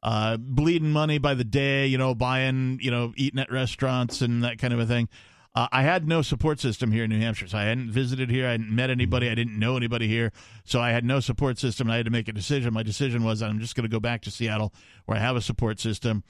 [0.00, 4.44] Uh, bleeding money by the day, you know, buying, you know, eating at restaurants and
[4.44, 5.08] that kind of a thing.
[5.54, 8.46] Uh, I had no support system here in New Hampshire, so I hadn't visited here.
[8.46, 9.28] I hadn't met anybody.
[9.28, 10.30] I didn't know anybody here,
[10.64, 11.88] so I had no support system.
[11.88, 12.72] And I had to make a decision.
[12.74, 14.72] My decision was I'm just going to go back to Seattle,
[15.06, 16.22] where I have a support system.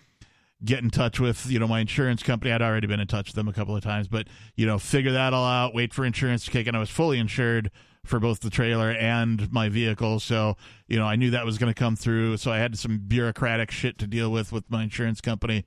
[0.64, 2.52] Get in touch with you know my insurance company.
[2.52, 4.26] I'd already been in touch with them a couple of times, but
[4.56, 5.74] you know figure that all out.
[5.74, 6.74] Wait for insurance to kick in.
[6.74, 7.70] I was fully insured
[8.04, 10.56] for both the trailer and my vehicle, so
[10.88, 12.38] you know I knew that was going to come through.
[12.38, 15.64] So I had some bureaucratic shit to deal with with my insurance company.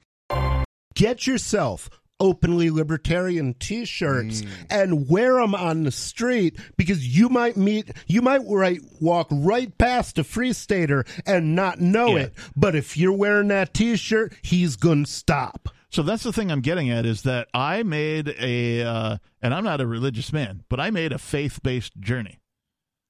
[0.93, 1.89] Get yourself
[2.21, 8.41] openly libertarian t-shirts and wear them on the street because you might meet you might
[8.47, 12.23] right walk right past a free stater and not know Yeah.
[12.25, 16.61] it but if you're wearing that t-shirt he's gonna stop So that's the thing I'm
[16.61, 20.79] getting at is that I made a, uh, and I'm not a religious man, but
[20.79, 22.39] I made a faith based journey,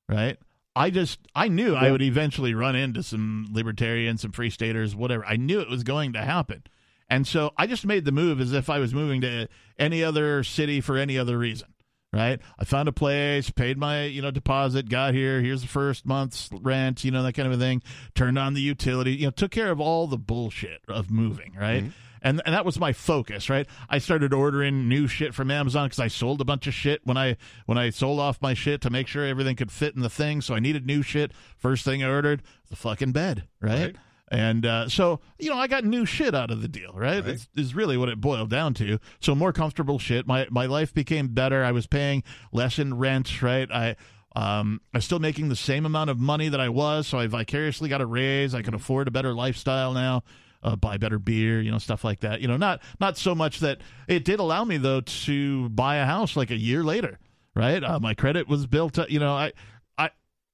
[0.10, 0.38] right?
[0.76, 5.26] I just, I knew I would eventually run into some libertarians, some free staters, whatever.
[5.26, 6.63] I knew it was going to happen.
[7.12, 10.45] And so I just made the move as if I was moving to any other
[10.45, 11.67] city for any other reason,
[12.13, 12.39] right?
[12.58, 16.50] I found a place, paid my, you know, deposit, got here, here's the first month's
[16.54, 17.84] rent, you know, that kind of a thing,
[18.15, 21.84] turned on the utility, you know, took care of all the bullshit of moving, right?
[21.84, 21.89] Mm-hmm.
[22.21, 23.67] And, and that was my focus, right?
[23.89, 27.17] I started ordering new shit from Amazon because I sold a bunch of shit when
[27.17, 30.10] I when I sold off my shit to make sure everything could fit in the
[30.10, 30.39] thing.
[30.39, 31.32] So I needed new shit.
[31.58, 33.82] First thing I ordered the fucking bed, right?
[33.82, 33.95] Right.
[34.32, 37.22] And uh, so, you know, I got new shit out of the deal, right?
[37.22, 37.34] Right.
[37.34, 38.98] It's, is really what it boiled down to.
[39.20, 40.26] So more comfortable shit.
[40.26, 41.65] My my life became better.
[41.65, 43.70] I was paying less in rent, right?
[43.70, 43.98] I
[44.34, 47.89] um I'm still making the same amount of money that I was, so I vicariously
[47.89, 48.56] got a raise.
[48.56, 50.24] I can afford a better lifestyle now.
[50.63, 52.39] Uh, buy better beer, you know, stuff like that.
[52.39, 56.06] You know, not not so much that it did allow me though to buy a
[56.06, 57.20] house like a year later,
[57.54, 57.84] right?
[57.84, 59.12] Uh, my credit was built up.
[59.12, 59.52] You know, I
[59.98, 60.12] I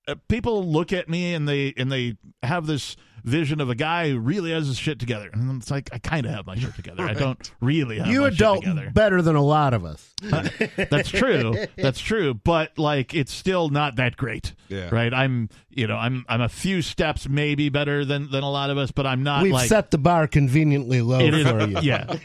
[0.08, 2.96] uh, people look at me and they and they have this
[3.28, 6.26] vision of a guy who really has his shit together, and it's like I kind
[6.26, 7.04] of have my shit together.
[7.04, 8.92] I don't really have you my adult shit together.
[8.92, 10.08] better than a lot of us
[10.90, 11.66] That's true.
[11.76, 12.34] That's true.
[12.34, 14.54] But like, it's still not that great.
[14.68, 14.90] Yeah.
[14.92, 15.14] Right.
[15.14, 18.80] I'm, you know, I'm, I'm a few steps maybe better than than a lot of
[18.80, 19.70] us, but I'm not we've like.
[19.70, 22.16] set the bar conveniently low it is, for you yeah,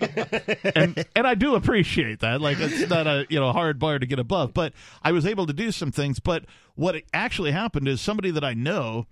[0.75, 2.41] and and I do appreciate that.
[2.41, 5.47] Like it's not a you know hard bar to get above, but I was able
[5.47, 6.19] to do some things.
[6.19, 9.07] But what actually happened is somebody that I know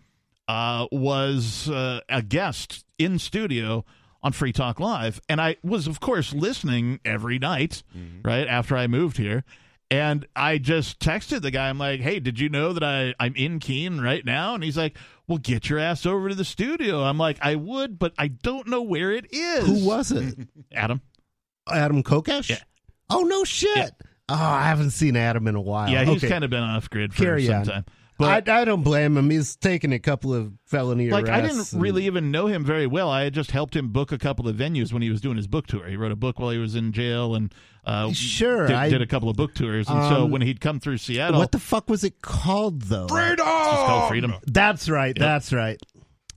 [0.51, 3.85] uh, was uh, a guest in studio
[4.23, 7.83] on Free Talk Live, and I was of course listening every night,
[8.25, 9.45] right after I moved here.
[9.93, 11.69] And I just texted the guy.
[11.69, 14.77] I'm like, "Hey, did you know that I I'm in Keene right now?" And he's
[14.77, 18.29] like, "Well, get your ass over to the studio." I'm like, "I would, but I
[18.29, 20.35] don't know where it is." who was it
[20.73, 21.01] Adam?
[21.71, 22.59] adam kokesh Yeah.
[23.11, 23.89] oh no shit Yeah.
[24.29, 26.29] oh i haven't seen adam in a while Yeah, he's Okay.
[26.29, 27.65] kind of been off grid for Carry some on.
[27.65, 27.85] time.
[28.20, 29.30] But I, I don't blame him.
[29.30, 32.87] He's taken a couple of felony like I didn't and- really even know him very
[32.87, 33.11] well.
[33.11, 35.46] I had just helped him book a couple of venues when he was doing his
[35.46, 35.87] book tour.
[35.88, 37.52] He wrote a book while he was in jail and
[37.85, 39.88] uh, Sure, did, I- did a couple of book tours.
[39.88, 43.09] And so Um, when he'd come through Seattle, What the fuck was it called though?
[43.09, 43.46] Freedom.
[43.46, 44.35] it's called Freedom.
[44.46, 45.16] That's right.
[45.18, 45.80] That's right.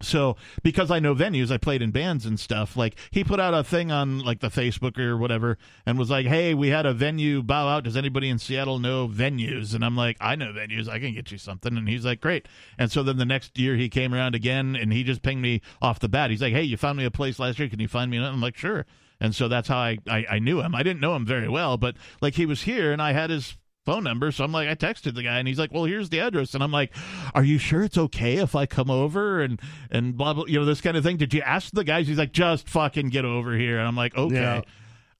[0.03, 2.75] So because I know venues, I played in bands and stuff.
[2.75, 6.25] Like he put out a thing on like the Facebook or whatever, and was like,
[6.25, 7.83] "Hey, we had a venue bow out.
[7.83, 10.87] Does anybody in Seattle know venues?" And I'm like, "I know venues.
[10.87, 13.75] I can get you something." And he's like, "Great." And so then the next year
[13.75, 16.29] he came around again, and he just pinged me off the bat.
[16.29, 17.69] He's like, "Hey, you found me a place last year.
[17.69, 18.85] Can you find me?" And I'm like, "Sure."
[19.19, 20.75] And so that's how I, I I knew him.
[20.75, 23.55] I didn't know him very well, but like he was here, and I had his
[23.85, 24.31] phone number.
[24.31, 26.63] So I'm like, I texted the guy, and he's like, "Well, here's the address." And
[26.63, 26.95] I'm like,
[27.33, 29.59] "Are you sure it's okay if I come over and
[29.91, 32.07] and blah blah, you know, this kind of thing?" Did you ask the guys?
[32.07, 34.61] He's like, "Just fucking get over here." And I'm like, "Okay." Yeah.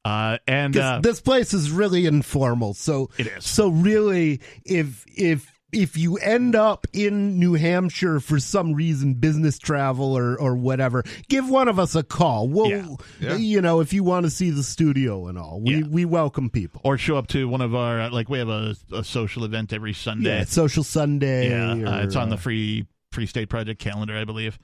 [0.06, 2.73] Uh, and uh, this place is really informal.
[2.73, 3.45] So It is.
[3.45, 9.58] So really, if if if you end up in New Hampshire for some reason, business
[9.60, 12.48] travel or or whatever, give one of us a call.
[12.48, 12.96] We'll, Yeah.
[13.20, 13.36] Yeah.
[13.36, 15.88] you know, if you want to see the studio and all, we Yeah.
[15.90, 16.82] we welcome people.
[16.84, 19.74] or show up to one of our uh, like we have a, a social event
[19.74, 20.38] every Sunday.
[20.40, 21.50] yeah, Social Sunday.
[21.50, 24.58] Yeah, uh, it's on the uh, free Free State Project calendar, I believe.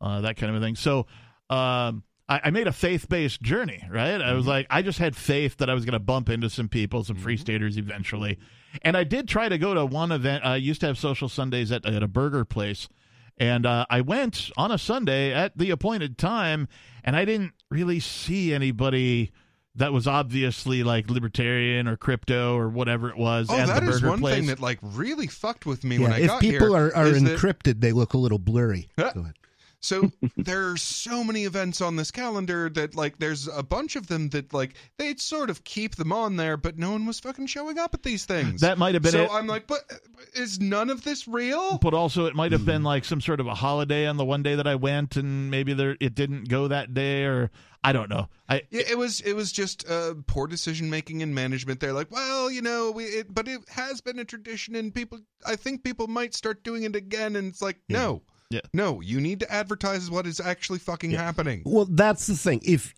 [0.00, 0.76] Uh, that kind of a thing.
[0.76, 1.06] So
[1.50, 4.14] um, I, I made a faith based journey, right?
[4.14, 4.36] I Mm-hmm.
[4.36, 7.04] was like, I just had faith that I was going to bump into some people,
[7.04, 7.22] some Mm-hmm.
[7.22, 8.38] Free Staters eventually.
[8.82, 10.44] And I did try to go to one event.
[10.44, 12.88] I used to have social Sundays at, at a burger place.
[13.36, 16.68] And uh, I went on a Sunday at the appointed time,
[17.02, 19.32] and I didn't really see anybody
[19.76, 23.90] that was obviously like libertarian or crypto or whatever it was Oh, at that the
[23.90, 24.34] is burger one place.
[24.36, 26.76] thing that like really fucked with me Yeah, when I if got people here.
[26.76, 28.88] are, are is that- encrypted, they look a little blurry.
[28.96, 29.10] Huh?
[29.12, 29.34] Go ahead.
[29.84, 34.06] So there are so many events on this calendar that like there's a bunch of
[34.06, 37.46] them that like they'd sort of keep them on there, but no one was fucking
[37.46, 38.62] showing up at these things.
[38.62, 39.30] That might have been it so it.
[39.30, 39.80] I'm like, but
[40.34, 41.78] is none of this real?
[41.82, 42.66] but also it might have Hmm.
[42.66, 45.50] been like some sort of a holiday on the one day that I went, and
[45.50, 47.50] maybe there it didn't go that day, or
[47.82, 48.28] I don't know.
[48.48, 51.80] I Yeah, it was it was just uh, poor decision making and management.
[51.80, 55.20] They're like, well, you know, we it, but it has been a tradition, and people,
[55.46, 57.36] I think people might start doing it again.
[57.36, 58.60] And it's like, no, Yeah.
[58.72, 61.62] no, you need to advertise what is actually fucking happening.
[61.64, 62.60] Well, that's the thing.
[62.64, 62.94] If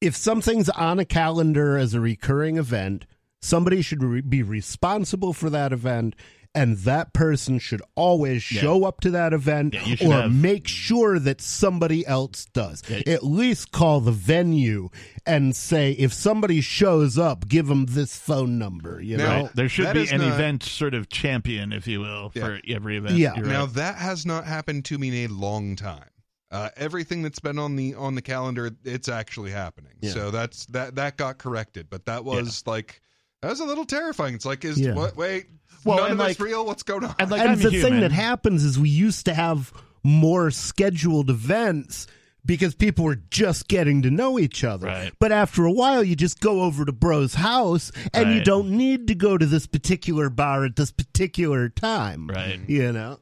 [0.00, 3.06] if something's on a calendar as a recurring event,
[3.40, 6.16] somebody should re- be responsible for that event,
[6.54, 8.60] and that person should always Yeah.
[8.60, 12.82] show up to that event Yeah, or have- make sure that somebody else does.
[12.88, 13.00] Yeah.
[13.06, 14.90] At least call the venue
[15.24, 19.00] and say if somebody shows up, give them this phone number.
[19.00, 19.42] You Now, know.
[19.44, 22.60] right, there should that be an not- event sort of champion, if you will, for
[22.68, 23.16] every event.
[23.16, 23.34] Yeah.
[23.36, 23.74] You're Now right.
[23.74, 26.04] that has not happened to me in a long time.
[26.50, 29.92] Uh, everything that's been on the on the calendar, it's actually happening.
[30.02, 30.10] Yeah.
[30.12, 33.00] So that's that that got corrected, but that was like
[33.40, 34.34] that was a little terrifying.
[34.34, 34.92] It's like, is Yeah.
[34.92, 35.16] what?
[35.16, 35.46] Wait,
[35.84, 36.64] Well, none and of this like- real?
[36.66, 37.14] What's going on?
[37.18, 37.90] and like and the human.
[37.90, 39.72] thing that happens is we used to have
[40.04, 42.06] more scheduled events
[42.44, 44.88] because people were just getting to know each other.
[44.88, 45.12] Right.
[45.20, 49.06] But after a while, you just go over to bro's house and you don't need
[49.08, 52.26] to go to this particular bar at this particular time.
[52.26, 52.58] Right.
[52.68, 53.20] You know?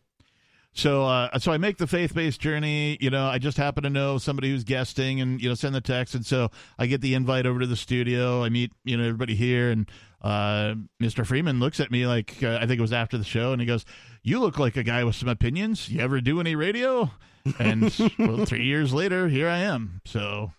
[0.72, 2.96] So, uh, so I make the faith-based journey.
[3.00, 5.80] You know, I just happen to know somebody who's guesting, and you know, send the
[5.80, 8.44] text, and so I get the invite over to the studio.
[8.44, 11.26] I meet, you know, everybody here, and uh, Mr.
[11.26, 13.66] Freeman looks at me like uh, I think it was after the show, and he
[13.66, 13.84] goes,
[14.22, 15.88] "You look like a guy with some opinions.
[15.88, 17.10] You ever do any radio?"
[17.58, 17.84] And
[18.18, 20.00] well, three years later, here I am.
[20.04, 20.52] So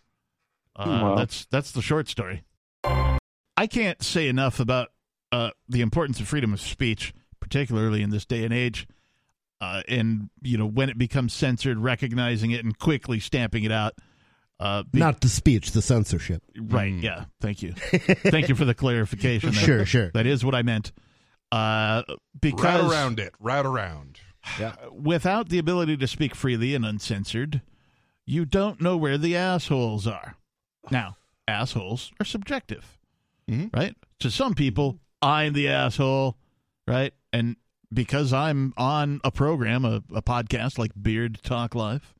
[0.76, 1.15] uh, Wow.
[1.15, 2.43] that's that's the short story.
[2.84, 4.89] I can't say enough about
[5.32, 8.88] uh, the importance of freedom of speech, particularly in this day and age
[9.62, 13.93] uh, and you know when it becomes censored, recognizing it and quickly stamping it out.
[14.62, 16.43] Uh, be- Not the speech, the censorship.
[16.60, 16.93] right.
[16.93, 17.26] Yeah.
[17.41, 17.74] Thank you.
[17.74, 19.52] Thank you for the clarification.
[19.54, 19.60] there.
[19.63, 20.12] Sure, sure.
[20.13, 20.91] That is what I meant.
[21.52, 22.04] Uh,
[22.39, 24.19] because route around it, route around.
[24.60, 24.76] Yeah.
[24.91, 27.62] Without the ability to speak freely and uncensored,
[28.26, 30.36] you don't know where the assholes are.
[30.91, 32.97] Now, assholes are subjective,
[33.50, 33.76] Mhm.
[33.76, 33.95] right?
[34.19, 36.38] To some people, I'm the asshole,
[36.88, 37.13] right?
[37.34, 37.56] And
[37.91, 42.13] because I'm on a program, a, a podcast like Beard Talk Live,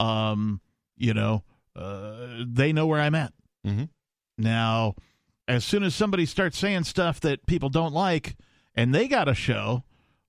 [0.00, 0.60] um,
[0.96, 1.44] you know,
[1.78, 3.32] uh, they know where I'm at.
[3.66, 3.88] Mhm.
[4.36, 4.94] Now,
[5.46, 8.36] as soon as somebody starts saying stuff that people don't like,
[8.74, 9.84] and they got a show,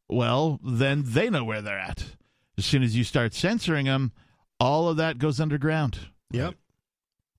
[0.07, 2.15] well, then they know where they're at.
[2.57, 4.11] As soon as you start censoring them,
[4.59, 5.99] all of that goes underground.
[6.31, 6.55] Yep.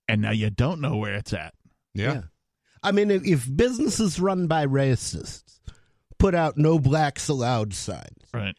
[0.08, 1.54] And now you don't know where it's at.
[1.94, 2.22] Yeah.
[2.82, 5.60] I mean, if, if businesses run by racists
[6.18, 8.54] put out no blacks allowed signs, Right.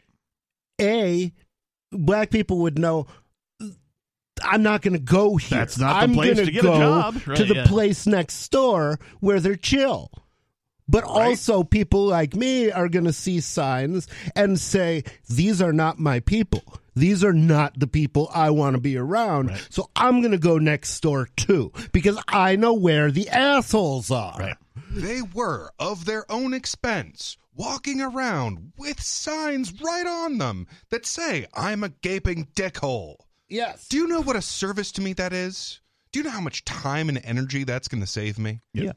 [0.80, 1.32] A,
[1.92, 3.08] black people would know
[4.44, 5.60] I'm not going to go here.
[5.60, 7.22] That's not the I'm place gonna to get a go job.
[7.26, 7.66] Right, to the yeah.
[7.68, 10.12] place next door where they're chill.
[10.88, 16.00] But also, people like me are going to see signs and say, these are not
[16.00, 16.64] my people.
[16.96, 19.58] These are not the people I want to be around.
[19.70, 24.38] So I'm going to go next door too because I know where the assholes are.
[24.38, 24.58] Right.
[24.90, 31.46] They were, of their own expense, walking around with signs right on them that say,
[31.54, 33.16] I'm a gaping dickhole.
[33.52, 33.88] Yes.
[33.90, 35.82] Do you know what a service to me that is?
[36.12, 38.62] Do you know how much time and energy that's going to save me?
[38.74, 38.94] yeah.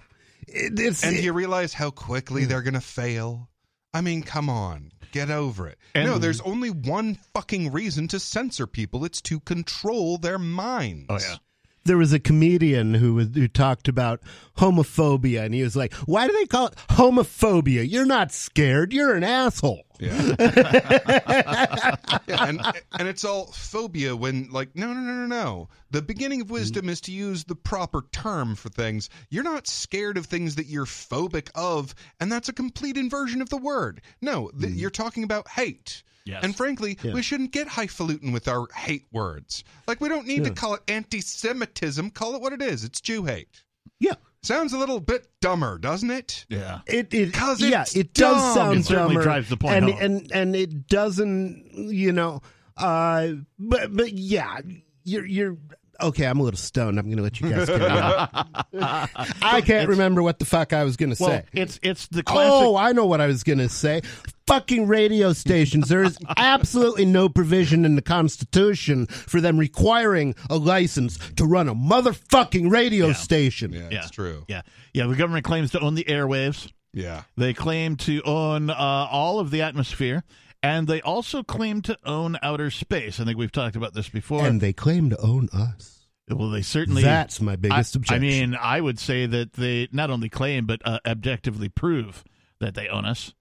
[0.46, 2.48] It, it's, And do you realize how quickly mm.
[2.48, 3.48] they're going to fail?
[3.94, 4.92] I mean, come on.
[5.12, 5.78] Get over it.
[5.94, 9.04] And- no, there's only one fucking reason to censor people.
[9.04, 11.06] It's to control their minds.
[11.08, 11.36] Oh yeah.
[11.84, 14.20] there was a comedian who was, who talked about
[14.58, 17.88] homophobia, and he was like, "Why do they call it homophobia?
[17.88, 18.92] You're not scared.
[18.92, 20.35] You're an asshole." Yeah.
[20.38, 21.96] yeah,
[22.28, 22.61] and
[22.98, 25.68] and it's all phobia when like no no no no no.
[25.90, 29.09] The beginning of wisdom is to use the proper term for things.
[29.30, 33.50] You're not scared of things that you're phobic of, and that's a complete inversion of
[33.50, 34.02] the word.
[34.20, 34.78] No, th- mm.
[34.78, 36.02] you're talking about hate.
[36.24, 36.42] Yes.
[36.42, 39.62] And frankly, we shouldn't get highfalutin with our hate words.
[39.87, 42.11] Like we don't need to call it anti-Semitism.
[42.11, 42.83] Call it what it is.
[42.83, 43.62] It's Jew hate.
[44.00, 44.14] Yeah.
[44.44, 46.44] Sounds a little bit dumber, doesn't it?
[46.48, 46.80] Yeah.
[46.87, 48.54] It, it 'Cause yeah, it's it does dumb.
[48.54, 50.02] sound It certainly dumber, drives the point and home.
[50.02, 52.42] and and it doesn't, you know,
[52.76, 53.28] uh,
[53.59, 54.59] but but yeah,
[55.04, 55.57] you're you're
[56.00, 56.26] okay.
[56.26, 56.98] I'm a little stoned.
[56.98, 58.28] I'm going to let you guys carry on.
[59.42, 61.44] I can't remember what the fuck I was going to Well, say.
[61.52, 62.52] it's it's the classic.
[62.52, 64.02] Oh, I know what I was going to say.
[64.46, 65.88] Fucking radio stations.
[65.88, 71.68] There is absolutely no provision in the Constitution for them requiring a license to run
[71.68, 73.72] a motherfucking radio station.
[73.72, 74.44] Yeah, yeah, it's true.
[74.46, 75.07] Yeah, yeah.
[75.07, 76.70] The government claims to own the airwaves.
[76.92, 77.22] Yeah.
[77.37, 80.24] They claim to own uh, all of the atmosphere,
[80.62, 83.20] and they also claim to own outer space.
[83.20, 84.46] I think we've talked about this before.
[84.46, 86.07] And they claim to own us.
[86.28, 87.02] well, they certainly.
[87.02, 88.16] That's my biggest I, objection.
[88.16, 92.24] I mean, I would say that they not only claim but uh, objectively prove
[92.61, 93.33] that they own us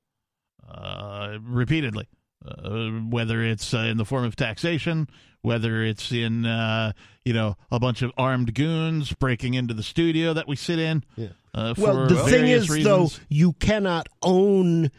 [1.41, 2.07] repeatedly,
[2.45, 5.07] uh, whether it's uh, in the form of taxation,
[5.41, 10.33] whether it's in uh, you know a bunch of armed goons breaking into the studio
[10.33, 11.03] that we sit in.
[11.15, 11.29] Yeah.
[11.53, 12.83] Uh, well, the thing is, reasons.
[12.83, 14.89] though, you cannot own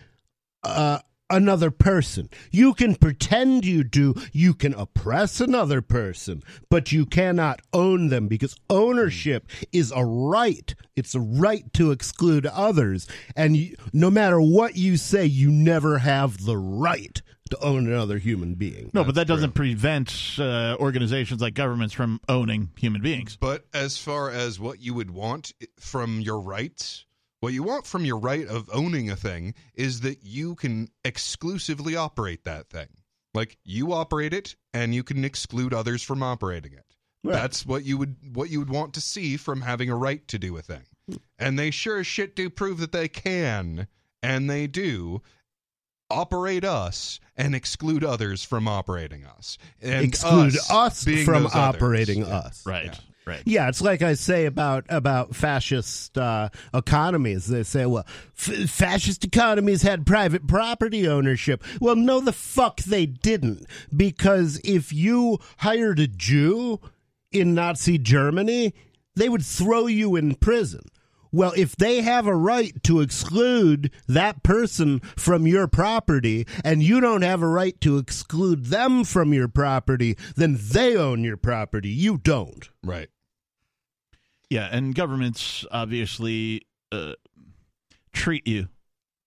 [0.62, 2.28] uh, another person.
[2.50, 4.14] You can pretend you do.
[4.32, 10.74] You can oppress another person, but you cannot own them because ownership is a right.
[10.96, 15.98] It's a right to exclude others, and you, no matter what you say, you never
[15.98, 18.90] have the right to own another human being.
[18.94, 23.36] No, but that doesn't prevent uh, organizations like governments from owning human beings.
[23.38, 27.04] But as far as what you would want from your rights,
[27.44, 31.94] what you want from your right of owning a thing is that you can exclusively
[31.94, 32.88] operate that thing.
[33.34, 36.84] Like you operate it and you can exclude others from operating it.
[37.22, 37.34] Right.
[37.34, 40.38] That's what you would what you would want to see from having a right to
[40.38, 40.84] do a thing.
[41.38, 43.88] And they sure as shit do prove that they can,
[44.22, 45.20] and they do
[46.10, 49.58] operate us and exclude others from operating us.
[49.82, 51.82] And exclude us, us, being from those others.
[51.82, 52.38] operating Yeah.
[52.38, 52.64] us.
[52.64, 52.86] Right.
[52.86, 53.13] Yeah.
[53.26, 53.42] Right.
[53.46, 57.46] Yeah, it's like I say about about fascist uh, economies.
[57.46, 58.06] They say, well,
[58.36, 61.62] f- fascist economies had private property ownership.
[61.80, 63.66] Well, no, the fuck they didn't.
[63.96, 66.80] Because if you hired a Jew
[67.32, 68.74] in Nazi Germany,
[69.16, 70.82] they would throw you in prison.
[71.32, 77.00] Well, if they have a right to exclude that person from your property and you
[77.00, 81.88] don't have a right to exclude them from your property, then they own your property.
[81.88, 82.68] You don't.
[82.84, 83.08] Right.
[84.50, 87.14] Yeah, and governments obviously uh,
[88.12, 88.68] treat you.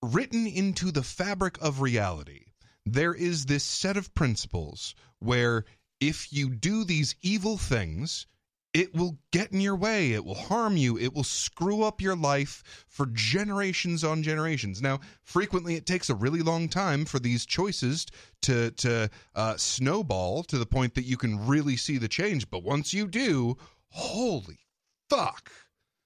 [0.01, 2.45] written into the fabric of reality,
[2.85, 5.65] there is this set of principles where
[5.99, 8.27] if you do these evil things,
[8.73, 12.15] it will get in your way, it will harm you, it will screw up your
[12.15, 14.81] life for generations on generations.
[14.81, 18.05] Now, frequently it takes a really long time for these choices
[18.43, 22.49] to to uh, snowball to the point that you can really see the change.
[22.49, 23.57] But once you do,
[23.89, 24.59] holy
[25.09, 25.51] fuck!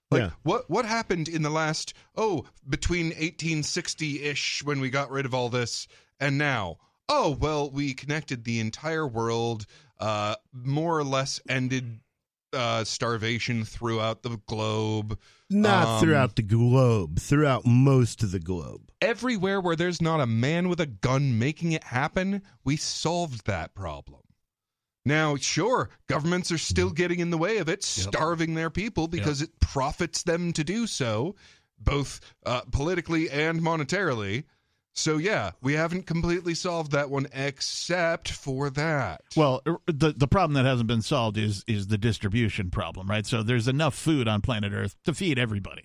[0.10, 0.30] Like Yeah.
[0.44, 5.34] what what happened in the last oh between 1860 ish when we got rid of
[5.34, 5.88] all this
[6.20, 9.66] and now oh well we connected the entire world
[10.00, 12.02] uh more or less ended
[12.52, 15.18] uh starvation throughout the globe
[15.50, 18.92] Not Um, throughout the globe, throughout most of the globe.
[19.02, 23.74] everywhere where there's not a man with a gun making it happen we solved that
[23.74, 24.22] problem
[25.06, 29.42] now sure governments are still getting in the way of it starving their people because
[29.42, 31.36] it profits them to do so
[31.80, 34.44] both uh, politically and monetarily.
[34.94, 39.22] So yeah we haven't completely solved that one except for that.
[39.36, 43.26] Well, er, the the problem that hasn't been solved is is the distribution problem, right?
[43.26, 45.84] So there's enough food on planet Earth to feed everybody,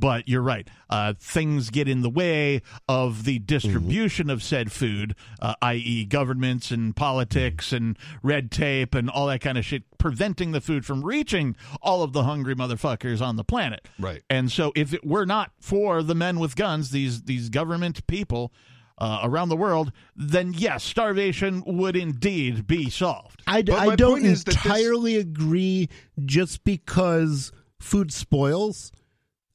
[0.00, 0.66] But you're right.
[0.88, 4.30] Uh, things get in the way of the distribution Mm-hmm.
[4.30, 9.56] of said food, uh, i.e., governments and politics and red tape and all that kind
[9.58, 13.86] of shit, preventing the food from reaching all of the hungry motherfuckers on the planet.
[13.98, 14.22] Right.
[14.30, 18.52] And so, if it were not for the men with guns, these these government people
[18.98, 23.42] uh, around the world, then yes, starvation would indeed be solved.
[23.46, 25.88] I, d- But I don't point is that this- entirely agree
[26.24, 28.92] just because food spoils.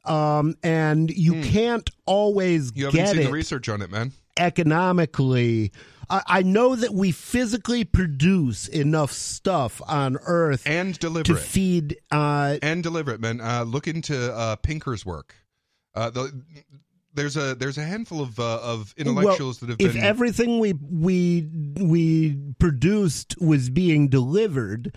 [0.07, 2.71] Um, and you can't always.
[2.75, 4.11] You haven't get seen it the research on it, man.
[4.37, 5.71] economically.
[6.09, 11.39] I, I know that we physically produce enough stuff on Earth And deliver to it.
[11.39, 11.97] feed.
[12.11, 13.41] Uh, and deliver it, man.
[13.41, 15.35] Uh, look into uh, Pinker's work.
[15.95, 16.43] Uh, the,
[17.13, 20.73] there's a there's a handful of uh, of intellectuals well, that have if everything we
[20.73, 24.95] we we produced was being delivered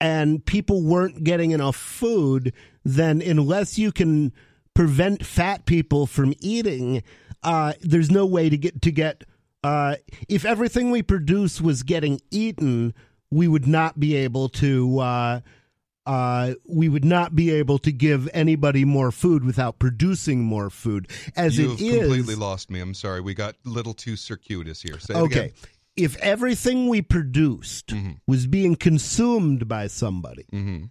[0.00, 2.52] and people weren't getting enough food
[2.84, 4.32] then unless you can
[4.74, 7.02] prevent fat people from eating
[7.42, 9.24] uh, there's no way to get to get
[9.62, 9.96] uh,
[10.28, 12.94] if everything we produce was getting eaten
[13.30, 15.40] we would not be able to uh,
[16.06, 21.08] uh, we would not be able to give anybody more food without producing more food.
[21.36, 22.80] As You've it is, completely lost me.
[22.80, 23.20] I'm sorry.
[23.20, 24.98] We got a little too circuitous here.
[24.98, 25.52] Say okay.
[26.04, 26.10] Again.
[26.16, 28.16] If everything we produced Mhm.
[28.26, 30.84] was being consumed by somebody, hmm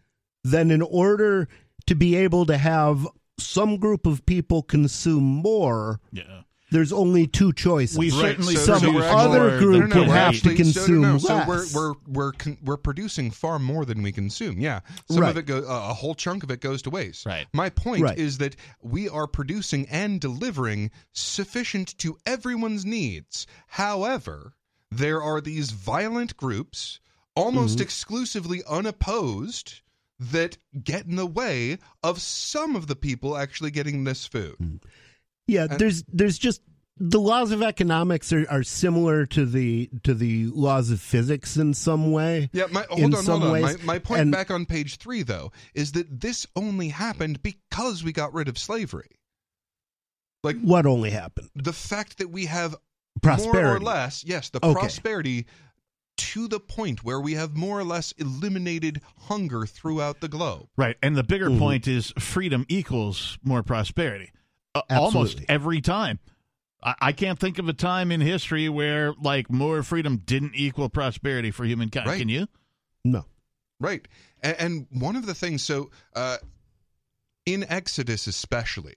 [0.45, 1.49] then in order
[1.85, 3.05] to be able to have
[3.37, 6.43] some group of people consume more, Yeah.
[6.71, 7.97] there's only two choices.
[7.97, 10.55] We Right, certainly so- some so we're other actually- group no, no, would have actually-
[10.55, 11.73] to so, no, no, consume so less.
[11.73, 14.59] we're we're we're con- we're producing far more than we consume.
[14.61, 14.79] Yeah,
[15.11, 15.29] some Right.
[15.31, 17.25] of it go uh, a whole chunk of it goes to waste.
[17.25, 17.47] Right.
[17.53, 18.17] My point Right.
[18.17, 23.45] is that we are producing and delivering sufficient to everyone's needs.
[23.67, 24.53] However,
[24.91, 26.99] there are these violent groups,
[27.35, 27.83] almost Mm-hmm.
[27.83, 29.81] exclusively unopposed.
[30.21, 34.81] That get in the way of some of the people actually getting this food.
[35.47, 36.61] Yeah, And- there's there's just
[36.97, 41.73] the laws of economics are, are similar to the to the laws of physics in
[41.73, 42.49] some way.
[42.51, 43.61] Yeah, my, hold in on, some hold on.
[43.63, 43.77] ways.
[43.79, 48.03] My, my point And- back on page three, though, is that this only happened because
[48.03, 49.11] we got rid of slavery.
[50.43, 51.49] Like What only happened?
[51.55, 52.75] the fact that we have
[53.21, 53.63] Prosperity.
[53.63, 54.73] more or less, yes, the Okay.
[54.79, 55.45] prosperity
[56.17, 60.67] to the point where we have more or less eliminated hunger throughout the globe.
[60.75, 60.97] Right.
[61.01, 61.59] And the bigger Mhm.
[61.59, 64.31] point is freedom equals more prosperity.
[64.75, 66.19] Uh, almost every time.
[66.83, 70.89] I, I can't think of a time in history where like more freedom didn't equal
[70.89, 72.07] prosperity for humankind.
[72.07, 72.19] Right.
[72.19, 72.47] Can you?
[73.05, 73.25] No.
[73.79, 74.07] Right.
[74.43, 76.37] And, and one of the things, so uh,
[77.45, 78.95] in Exodus especially,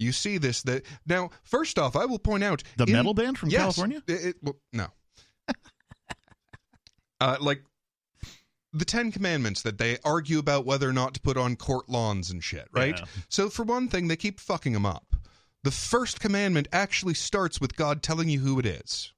[0.00, 1.30] you see this that now.
[1.42, 4.02] First off, I will point out The in- metal band from Yes, California?
[4.08, 4.86] It, it- well, no.
[7.20, 7.62] uh, like
[8.72, 12.30] the Ten Commandments that they argue about whether or not to put on court lawns
[12.30, 12.98] and shit, right?
[12.98, 13.04] Yeah.
[13.28, 15.04] So for one thing, they keep fucking them up.
[15.62, 19.12] The first commandment actually starts with God telling you who it is.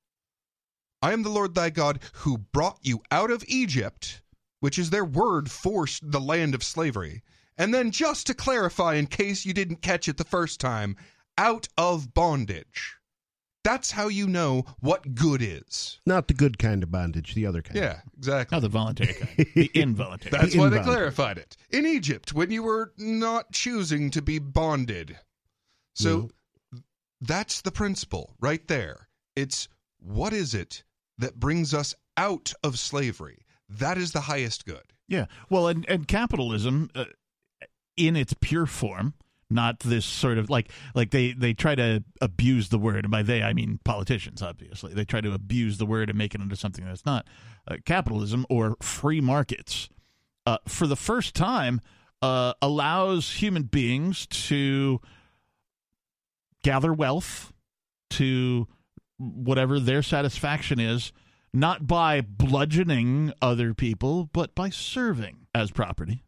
[1.01, 4.23] I am the Lord thy God who brought you out of Egypt,
[4.61, 7.23] which is their word for the land of slavery.
[7.59, 10.97] And then, just to clarify, in case you didn't catch it the first time,
[11.39, 12.97] out of bondage.
[13.65, 16.01] That's how you know what good is.
[16.05, 17.79] Not the good kind of bondage, the other kind.
[17.79, 18.57] Yeah, exactly.
[18.57, 20.31] Not the voluntary kind, the involuntary.
[20.31, 21.57] That's why they clarified it.
[21.71, 25.19] In Egypt, when you were not choosing to be bonded.
[25.95, 26.31] So
[27.21, 29.09] that's the principle right there.
[29.37, 29.69] It's
[30.01, 30.83] what is it
[31.19, 33.45] that brings us out of slavery?
[33.69, 34.93] That is the highest good.
[35.07, 35.27] Yeah.
[35.49, 37.05] Well, and, and capitalism uh,
[37.97, 39.15] in its pure form,
[39.51, 43.23] not this sort of like like they they try to abuse the word, and by
[43.23, 44.43] they I mean politicians.
[44.43, 47.27] Obviously, they try to abuse the word and make it into something that's not.
[47.69, 49.89] Uh, capitalism or free markets,
[50.47, 51.81] uh, for the first time,
[52.23, 55.01] uh, allows human beings to
[56.63, 57.53] gather wealth
[58.11, 58.67] to
[59.19, 61.13] whatever their satisfaction is,
[61.53, 66.25] not by bludgeoning other people, but by serving as property.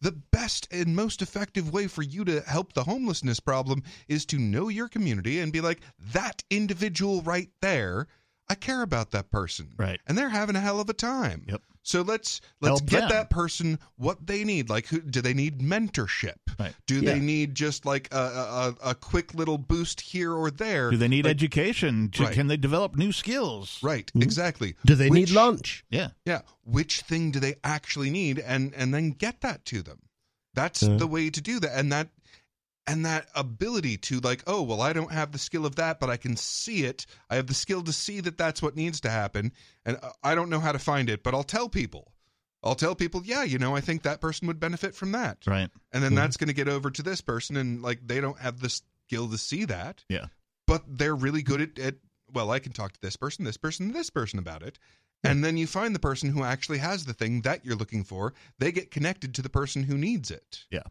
[0.00, 4.38] The best and most effective way for you to help the homelessness problem is to
[4.38, 5.80] know your community and be like,
[6.12, 8.06] that individual right there,
[8.48, 9.74] I care about that person.
[9.76, 10.00] Right.
[10.06, 11.44] And they're having a hell of a time.
[11.48, 11.62] Yep.
[11.82, 13.08] So let's let's Help get them.
[13.08, 14.68] that person what they need.
[14.68, 16.36] Like, who, do they need mentorship?
[16.58, 16.74] Right.
[16.86, 17.12] Do Yeah.
[17.14, 20.90] they need just like a, a, a quick little boost here or there?
[20.90, 22.08] Do they need Like- education?
[22.08, 22.34] Do- Right.
[22.34, 23.78] Can they develop new skills?
[23.82, 24.06] Right.
[24.08, 24.22] Mm-hmm.
[24.22, 24.74] Exactly.
[24.84, 25.84] Do they need lunch?
[25.90, 26.10] Yeah.
[26.26, 26.42] Yeah.
[26.64, 30.00] Which thing do they actually need, and and then get that to them.
[30.52, 30.96] That's Yeah.
[30.96, 32.08] the way to do that, and that
[32.86, 36.10] and that ability to like, oh well, I don't have the skill of that, but
[36.10, 37.06] I can see it.
[37.28, 39.52] I have the skill to see that that's what needs to happen,
[39.84, 42.12] and uh, I don't know how to find it, but I'll tell people.
[42.62, 45.38] I'll tell people, yeah, you know, I think that person would benefit from that.
[45.46, 45.70] Right.
[45.92, 46.16] And then Mhm.
[46.16, 49.30] that's going to get over to this person and like they don't have the skill
[49.30, 50.04] to see that.
[50.10, 50.26] Yeah.
[50.66, 51.94] But they're really good at, at
[52.30, 54.78] well, I can talk to this person, this person, this person about it.
[55.24, 58.34] And then you find the person who actually has the thing that you're looking for.
[58.58, 60.66] They get connected to the person who needs it.
[60.70, 60.82] Yeah.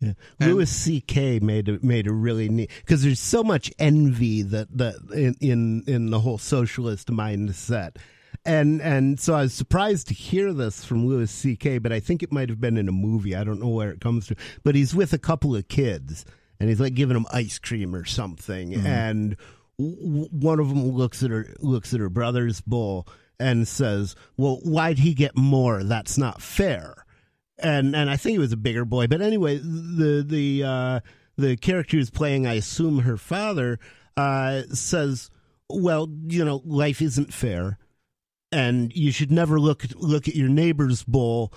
[0.00, 1.40] And- Louis C.K.
[1.40, 5.84] made a made a really neat because there's so much envy that that in, in
[5.86, 7.96] in the whole socialist mindset,
[8.44, 11.78] and and so I was surprised to hear this from Louis C.K.
[11.78, 13.36] But I think it might have been in a movie.
[13.36, 14.36] I don't know where it comes from.
[14.64, 16.24] But he's with a couple of kids,
[16.58, 18.86] and he's like giving them ice cream or something, mm-hmm.
[18.86, 19.36] and
[19.78, 23.06] w- one of them looks at her looks at her brother's bowl
[23.38, 25.84] and says, "Well, why'd he get more?
[25.84, 27.04] That's not fair."
[27.62, 29.06] And and I think he was a bigger boy.
[29.06, 31.00] But anyway, the the uh,
[31.36, 33.78] the character who's playing, I assume her father,
[34.16, 35.30] uh, says,
[35.68, 37.78] "Well, you know, life isn't fair,
[38.52, 41.52] and you should never look look at your neighbor's bowl."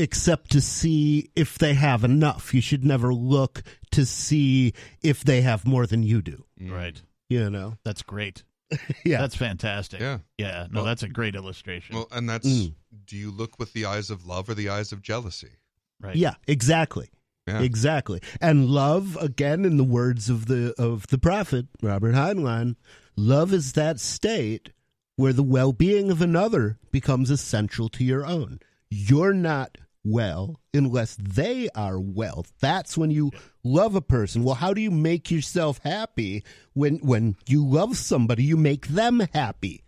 [0.00, 2.54] Except to see if they have enough.
[2.54, 4.72] You should never look to see
[5.02, 6.44] if they have more than you do.
[6.60, 7.02] Right.
[7.28, 7.78] You know?
[7.82, 8.44] That's great.
[9.04, 9.18] Yeah.
[9.20, 10.00] That's fantastic.
[10.00, 10.18] Yeah.
[10.36, 10.66] Yeah.
[10.70, 11.96] No, Well- that's a great illustration.
[11.96, 12.74] Well, and that's Mm.
[13.06, 15.52] do you look with the eyes of love or the eyes of jealousy?
[16.00, 16.14] right.
[16.16, 17.08] Yeah, exactly.
[17.46, 17.60] Yeah.
[17.62, 18.20] Exactly.
[18.42, 22.76] And love, again, in the words of the of the prophet Robert Heinlein,
[23.16, 24.70] love is that state
[25.16, 28.60] where the well being of another becomes essential to your own.
[28.90, 32.46] You're not well unless they are well.
[32.60, 33.30] That's when you
[33.64, 34.44] love a person.
[34.44, 36.44] Well, how do you make yourself happy
[36.74, 38.44] when when you love somebody?
[38.44, 39.82] You make them happy.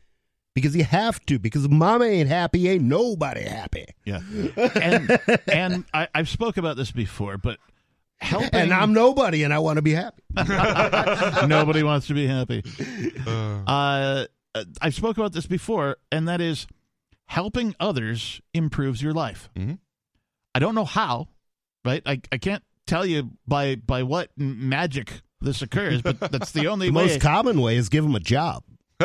[0.52, 3.86] Because you have to, because if mama ain't happy, ain't nobody happy.
[4.04, 4.18] Yeah.
[4.74, 7.58] And and I, I've spoke about this before, but
[8.18, 10.22] helping And I'm nobody and I want to be happy.
[11.46, 12.62] nobody wants to be happy.
[13.26, 16.66] Uh, Uh, I've spoke about this before, and that is
[17.26, 19.48] helping others improves your life.
[19.56, 19.78] Mhm.
[20.54, 21.28] I don't know how,
[21.84, 22.02] right?
[22.06, 26.88] I, I can't tell you by by what magic this occurs, but that's the only
[26.88, 27.06] The way.
[27.06, 28.62] most common way is give them a job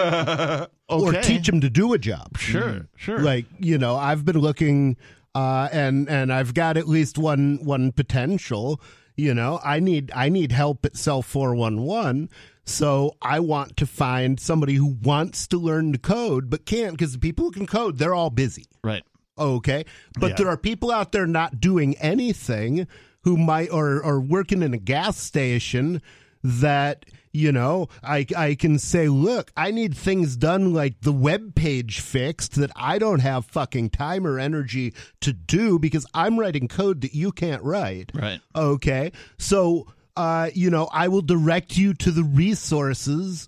[0.89, 2.37] or teach them to do a job.
[2.37, 3.19] Sure, sure.
[3.19, 4.97] Like you know, I've been looking,
[5.33, 8.81] uh, and and I've got at least one one potential.
[9.17, 12.29] You know, I need I need help at Cell Four One One.
[12.65, 17.13] So I want to find somebody who wants to learn to code but can't because
[17.13, 18.65] the people who can code they're all busy.
[18.83, 19.03] right.
[19.37, 19.85] Okay.
[20.19, 20.35] But Yeah.
[20.37, 22.87] there are people out there not doing anything
[23.23, 26.01] who might or or working in a gas station
[26.43, 31.55] that you know I I can say look I need things done like the web
[31.55, 36.67] page fixed that I don't have fucking time or energy to do because I'm writing
[36.67, 38.39] code that you can't write Right.
[38.55, 43.47] okay so uh you know I will direct you to the resources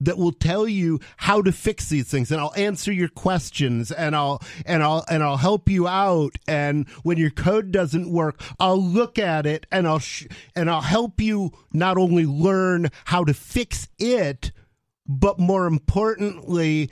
[0.00, 2.30] that will tell you how to fix these things.
[2.30, 6.36] And I'll answer your questions and I'll and I'll and I'll help you out.
[6.46, 10.82] And when your code doesn't work I'll look at it and I'll sh- and I'll
[10.82, 14.52] help you not only learn how to fix it
[15.06, 16.90] but more importantly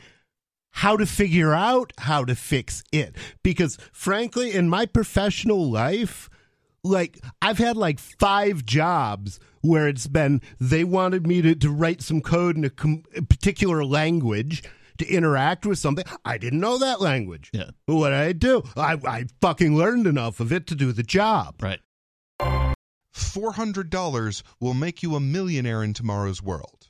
[0.78, 3.14] how to figure out how to fix it.
[3.42, 6.30] Because frankly in my professional life
[6.84, 12.02] like I've had like five jobs where it's been they wanted me to, to write
[12.02, 14.62] some code in a, com- a particular language
[14.98, 16.04] to interact with something.
[16.24, 17.50] I didn't know that language.
[17.52, 17.70] Yeah.
[17.86, 18.62] What did I do?
[18.76, 21.56] I, I fucking learned enough of it to do the job.
[21.60, 21.80] Right.
[23.14, 26.88] $400 will make you a millionaire in tomorrow's world.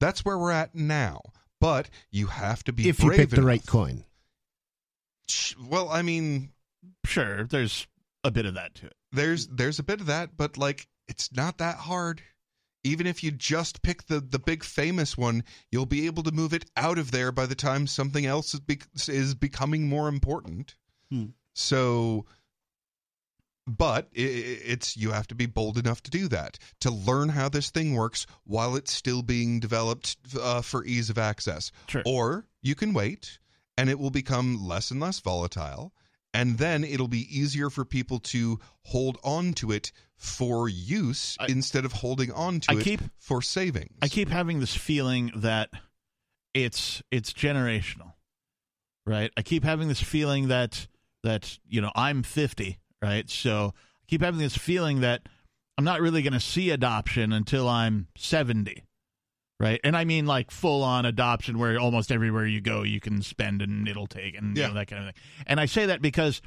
[0.00, 1.20] That's where we're at now.
[1.60, 4.04] But you have to be If you brave pick the right coin.
[5.68, 6.50] Well, I mean,
[7.04, 7.44] Sure.
[7.44, 7.86] There's
[8.24, 8.94] a bit of that to it.
[9.12, 12.22] There's there's a bit of that, but like it's not that hard.
[12.82, 16.54] Even if you just pick the the big famous one, you'll be able to move
[16.54, 20.76] it out of there by the time something else is bec is becoming more important.
[21.10, 21.26] Hmm.
[21.54, 22.24] So
[23.66, 27.70] but it's you have to be bold enough to do that to learn how this
[27.70, 32.02] thing works while it's still being developed uh, for ease of access Sure.
[32.04, 33.38] or you can wait
[33.76, 35.92] and it will become less and less volatile
[36.32, 41.46] and then it'll be easier for people to hold on to it for use I-
[41.46, 43.96] instead of holding on to I it keep- for savings.
[44.02, 45.70] I keep having this feeling that
[46.54, 48.12] it's it's generational,
[49.06, 49.30] right?
[49.36, 50.86] I keep having this feeling that
[51.22, 53.28] that you know I'm 50, right?
[53.30, 55.22] So I keep having this feeling that
[55.78, 58.84] I'm not really going to see adoption until I'm 70,
[59.60, 59.78] right?
[59.84, 63.62] And I mean like full on adoption, where almost everywhere you go you can spend
[63.62, 65.22] and it'll take and you know, that kind of thing.
[65.46, 66.42] And I say that because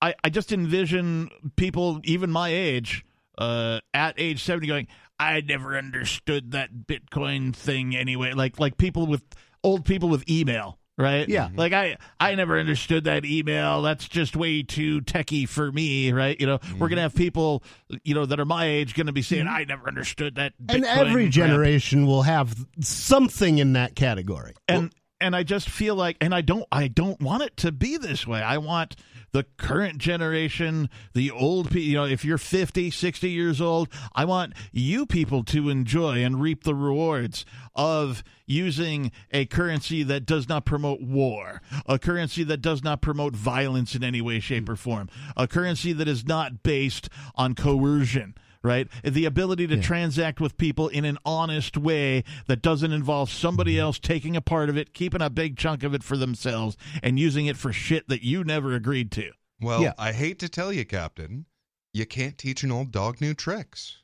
[0.00, 3.04] I I just envision people even my age
[3.36, 4.86] uh, at age 70 going,
[5.18, 8.32] I never understood that Bitcoin thing anyway.
[8.32, 9.22] Like like people with
[9.64, 11.26] old people with email, right?
[11.28, 11.48] Yeah.
[11.54, 13.80] Like I I never understood that email.
[13.82, 16.38] That's just way too techie for me, right?
[16.38, 16.78] You know, Mm-hmm.
[16.80, 17.62] we're gonna have people,
[18.04, 20.84] you know, that are my age going to be saying, "I never understood that." and
[20.84, 24.54] Bitcoin every crap." generation will have something in that category.
[24.68, 27.96] and and I just feel like, and I don't I don't want it to be
[27.96, 28.40] this way.
[28.42, 28.96] I want
[29.32, 34.24] the current generation, the old people, you know, if you're 50, 60 years old, I
[34.24, 40.48] want you people to enjoy and reap the rewards of using a currency that does
[40.48, 44.76] not promote war, a currency that does not promote violence in any way, shape, or
[44.76, 48.34] form, a currency that is not based on coercion.
[48.62, 53.74] Right, the ability to transact with people in an honest way that doesn't involve somebody
[53.74, 53.82] mm-hmm.
[53.82, 57.20] else taking a part of it, keeping a big chunk of it for themselves, and
[57.20, 59.30] using it for shit that you never agreed to.
[59.60, 59.92] Well, Yeah.
[59.96, 61.46] I hate to tell you, Captain,
[61.92, 63.98] you can't teach an old dog new tricks.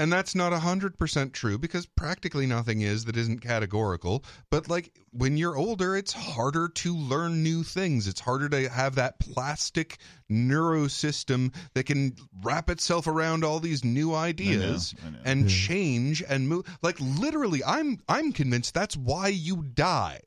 [0.00, 4.24] And that's not 100% true because practically nothing is that isn't categorical.
[4.50, 8.08] But, like, when you're older, it's harder to learn new things.
[8.08, 14.12] It's harder to have that plastic neurosystem that can wrap itself around all these new
[14.14, 15.18] ideas I know.
[15.24, 16.66] and change and move.
[16.82, 20.20] Like, literally, I'm, I'm convinced that's why you die,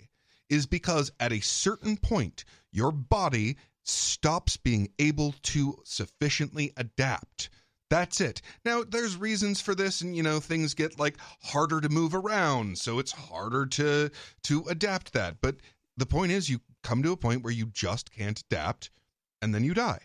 [0.49, 7.49] is because at a certain point, your body stops being able to sufficiently adapt.
[7.89, 8.41] That's it.
[8.65, 12.77] Now, there's reasons for this, and you know, things get like harder to move around,
[12.77, 14.09] so it's harder to
[14.43, 15.37] to adapt that.
[15.41, 15.57] But
[15.95, 18.89] the point is, you come to a point where you just can't adapt,
[19.41, 20.01] and then you die.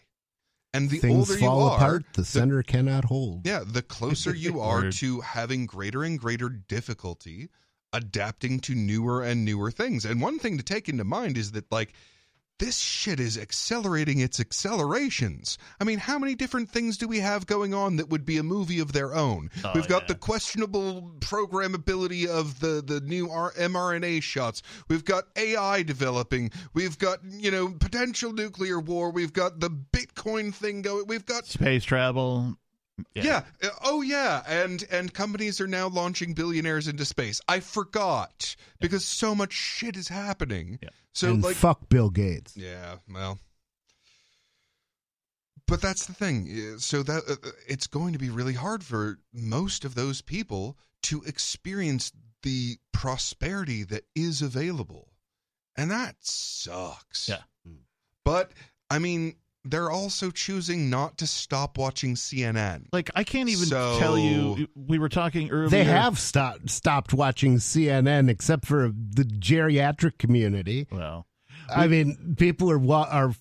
[0.74, 2.04] And the Things older fall you are, apart.
[2.14, 3.46] The center cannot hold.
[3.46, 7.50] yeah, the closer you are to having greater and greater difficulty
[7.92, 10.04] adapting to newer and newer things.
[10.04, 11.92] And one thing to take into mind is that, like,
[12.62, 15.58] this shit is accelerating its accelerations.
[15.80, 18.44] I mean, how many different things do we have going on that would be a
[18.44, 19.50] movie of their own?
[19.64, 20.08] Oh, We've got yeah.
[20.08, 24.62] the questionable programmability of the, the new R- mRNA shots.
[24.88, 26.52] We've got AI developing.
[26.72, 29.10] We've got, you know, potential nuclear war.
[29.10, 31.08] We've got the Bitcoin thing going.
[31.08, 32.56] We've got Space travel.
[33.14, 33.42] Yeah.
[33.62, 34.42] Uh, Oh yeah.
[34.46, 37.40] And and companies are now launching billionaires into space.
[37.48, 40.78] I forgot because so much shit is happening.
[40.82, 40.88] Yeah.
[41.14, 42.56] So and like fuck Bill Gates.
[42.56, 43.38] yeah, well.
[45.66, 46.48] But that's the thing.
[46.74, 50.20] uh, So that uh, uh, it's going to be really hard for most of those
[50.20, 52.12] people to experience
[52.42, 55.08] the prosperity that is available.
[55.76, 57.28] And that sucks.
[57.28, 57.42] Yeah.
[58.24, 58.52] But
[58.90, 62.86] I mean, they're also choosing not to stop watching CNN.
[62.92, 64.66] Like I can't even So- tell you.
[64.74, 65.68] We were talking earlier.
[65.68, 70.86] They have stopped stopped watching CNN except for the geriatric community.
[70.90, 71.26] Well,
[71.74, 73.34] I mean, people are are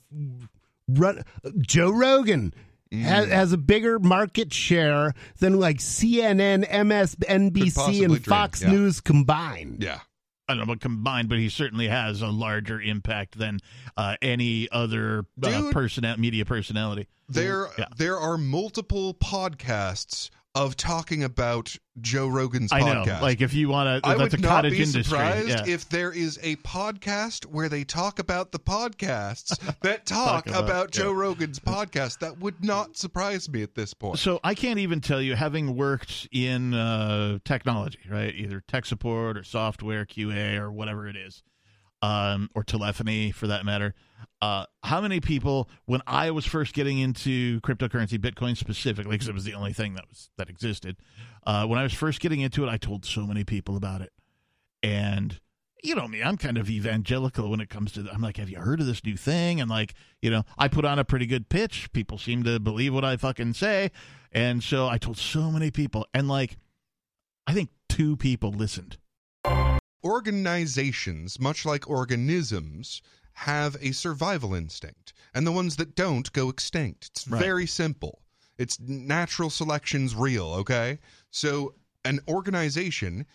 [0.88, 1.24] run.
[1.60, 2.54] Joe Rogan
[2.92, 3.30] has, Mm.
[3.30, 8.72] has a bigger market share than like CNN, Could MSNBC, possibly and dream, Fox yeah.
[8.72, 9.78] News combined.
[9.82, 10.00] Yeah.
[10.48, 13.60] I don't know about combined, but he certainly has a larger impact than
[13.96, 15.72] uh, any other uh, Dude.
[15.72, 17.08] person, media personality.
[17.30, 17.86] There Yeah.
[17.96, 23.04] there are multiple podcasts of talking about Joe Rogan's I know.
[23.06, 23.22] podcast.
[23.22, 25.04] Like if you want to, I would not be industry.
[25.04, 25.64] surprised yeah.
[25.66, 30.64] if there is a podcast where they talk about the podcasts that talk, Talk about-
[30.64, 31.20] about, Joe yeah.
[31.20, 32.20] Rogan's podcast.
[32.20, 34.20] That would not surprise me at this point.
[34.20, 38.34] So I can't even tell you, having worked in uh, technology, right?
[38.36, 41.44] Either tech support or software QA or whatever it is,
[42.02, 43.94] um, or telephony for that matter.
[44.42, 49.36] Uh, how many people, when I was first getting into cryptocurrency, Bitcoin specifically, because it
[49.36, 50.98] was the only thing that was that existed,
[51.46, 54.12] uh, when I was first getting into it, I told so many people about it,
[54.82, 55.40] and
[55.84, 58.08] you know me, I'm kind of evangelical when it comes to.
[58.12, 59.62] I'm like, have you heard of this new thing?
[59.62, 61.92] And like, you know, I put on a pretty good pitch.
[61.94, 63.92] People seem to believe what I fucking say,
[64.32, 66.58] and so I told so many people, and like,
[67.46, 68.98] I think two people listened.
[70.04, 73.02] Organizations, much like organisms,
[73.34, 77.08] have a survival instinct, and the ones that don't go extinct.
[77.08, 77.42] It's Right.
[77.42, 78.22] very simple.
[78.58, 81.00] It's natural selection's real, okay?
[81.32, 83.26] So, an organization,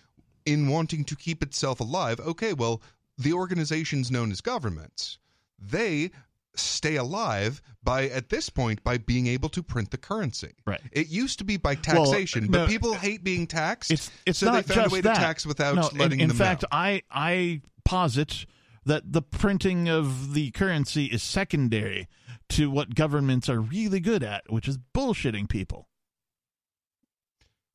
[0.45, 2.83] in wanting to keep itself alive, okay, well,
[3.19, 5.19] the organizations known as governments,
[5.59, 6.11] they
[6.59, 10.53] stay alive by at this point by being able to print the currency.
[10.67, 10.81] Right.
[10.93, 13.91] It used to be by Well, taxation, no, but people hate being taxed.
[13.91, 15.15] It's it's so not they found just a way that.
[15.15, 16.69] to tax without no, in- letting in, them fact, know.
[16.73, 18.47] I I posit
[18.85, 22.09] that the printing of the currency is secondary
[22.51, 25.89] to what governments are really good at, which is bullshitting people.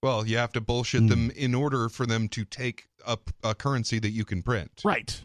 [0.01, 1.07] Well, you have to bullshit Hmm.
[1.07, 4.81] them in order for them to take a, a currency that you can print.
[4.83, 5.23] Right.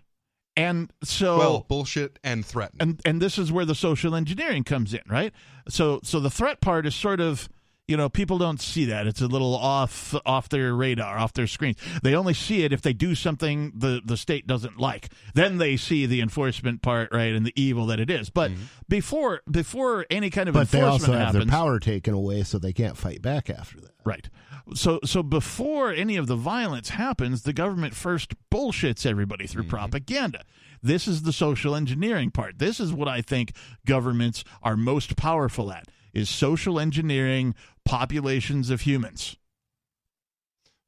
[0.57, 2.79] And so Well, bullshit and threaten.
[2.81, 5.33] and and this is where the social engineering comes in, right?
[5.69, 7.49] So so the threat part is sort of
[7.89, 11.47] you know people don't see that it's a little off off their radar off their
[11.47, 15.59] screens they only see it if they do something the the state doesn't like then
[15.59, 18.63] they see the enforcement part right and the evil that it is but mm-hmm.
[18.89, 22.59] before before any kind of But they also have happens their power taken away, so
[22.59, 23.93] they can't fight back after that.
[24.05, 24.29] Right.
[24.75, 29.71] So so before any of the violence happens, the government first bullshits everybody through mm-hmm.
[29.71, 30.45] propaganda.
[30.83, 32.59] This is the social engineering part.
[32.59, 33.55] This is what I think
[33.87, 37.55] governments are most powerful at is social engineering
[37.87, 39.37] populations of humans.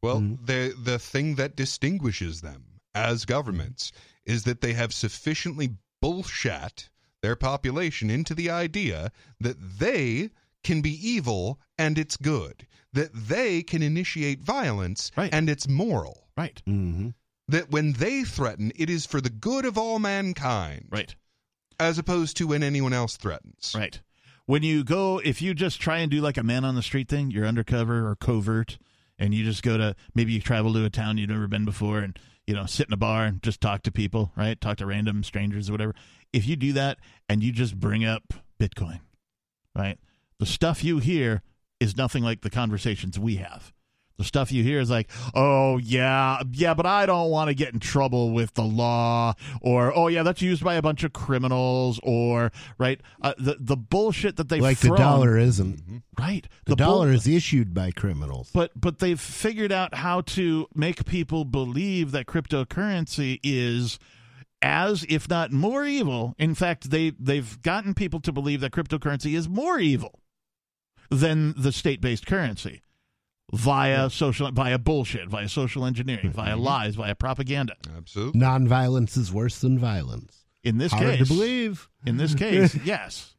[0.02, 0.46] Well, Mhm.
[0.46, 3.90] the the thing that distinguishes them as governments
[4.24, 6.88] is that they have sufficiently bullshat
[7.22, 10.30] their population into the idea that they
[10.62, 15.32] can be evil and it's good, that they can initiate violence Right.
[15.32, 16.62] and it's moral, Right.
[16.66, 17.10] Mm-hmm.
[17.48, 21.14] that when they threaten, it is for the good of all mankind, Right.
[21.80, 23.72] as opposed to when anyone else threatens.
[23.74, 24.00] Right.
[24.48, 27.06] When you go, if you just try and do like a man on the street
[27.06, 28.78] thing, you're undercover or covert,
[29.18, 31.98] and you just go to maybe you travel to a town you've never been before
[31.98, 34.58] and, you know, sit in a bar and just talk to people, right?
[34.58, 35.94] Talk to random strangers or whatever.
[36.32, 36.96] If you do that
[37.28, 39.00] and you just bring up Bitcoin,
[39.76, 39.98] right?
[40.38, 41.42] The stuff you hear
[41.78, 43.74] is nothing like the conversations we have.
[44.18, 47.72] The stuff you hear is like, oh, yeah, yeah, but I don't want to get
[47.72, 52.00] in trouble with the law, or, oh, yeah, that's used by a bunch of criminals,
[52.02, 53.00] or, right?
[53.22, 56.02] Uh, the, the bullshit that they've Like the dollar isn't.
[56.18, 56.48] Right.
[56.64, 58.50] The, bull- dollar is issued by criminals.
[58.52, 64.00] but but they've figured out how to make people believe that cryptocurrency is
[64.60, 69.36] as if not more evil in fact they they've gotten people to believe that cryptocurrency
[69.36, 70.18] is more evil
[71.10, 72.82] than the state-based currency
[73.54, 77.74] via social via bullshit via social engineering via lies via propaganda.
[77.96, 78.38] Absolutely.
[78.40, 80.44] Nonviolence is worse than violence.
[80.62, 81.28] in this Hard case.
[81.28, 83.34] to believe, in this case yes.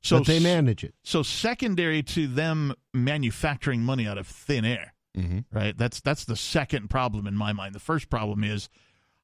[0.00, 0.94] So but they manage it.
[1.04, 5.76] so secondary to them manufacturing money out of thin air hmm right?
[5.76, 7.74] That's that's the second problem in my mind.
[7.74, 8.70] The first problem is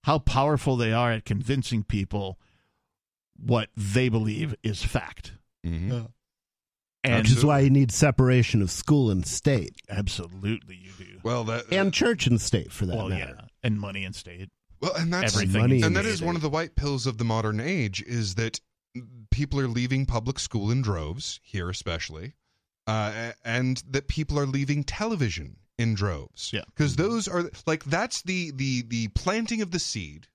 [0.05, 2.39] how powerful they are at convincing people
[3.41, 5.33] what they believe is fact.
[5.65, 6.01] Hmm
[7.09, 11.45] and Which is why you need separation of school and state, absolutely you do Well,
[11.45, 13.37] that and church and state, for that well matter.
[13.39, 14.51] yeah and money and state
[14.81, 16.13] Well, and that's everything Money is and that state.
[16.15, 18.61] is one of the white pills of the modern age is that
[19.31, 22.35] people are leaving public school in droves here especially
[22.87, 26.63] uh, and that people are leaving television in droves Yeah.
[26.75, 30.27] because those are like that's the the the planting of the seed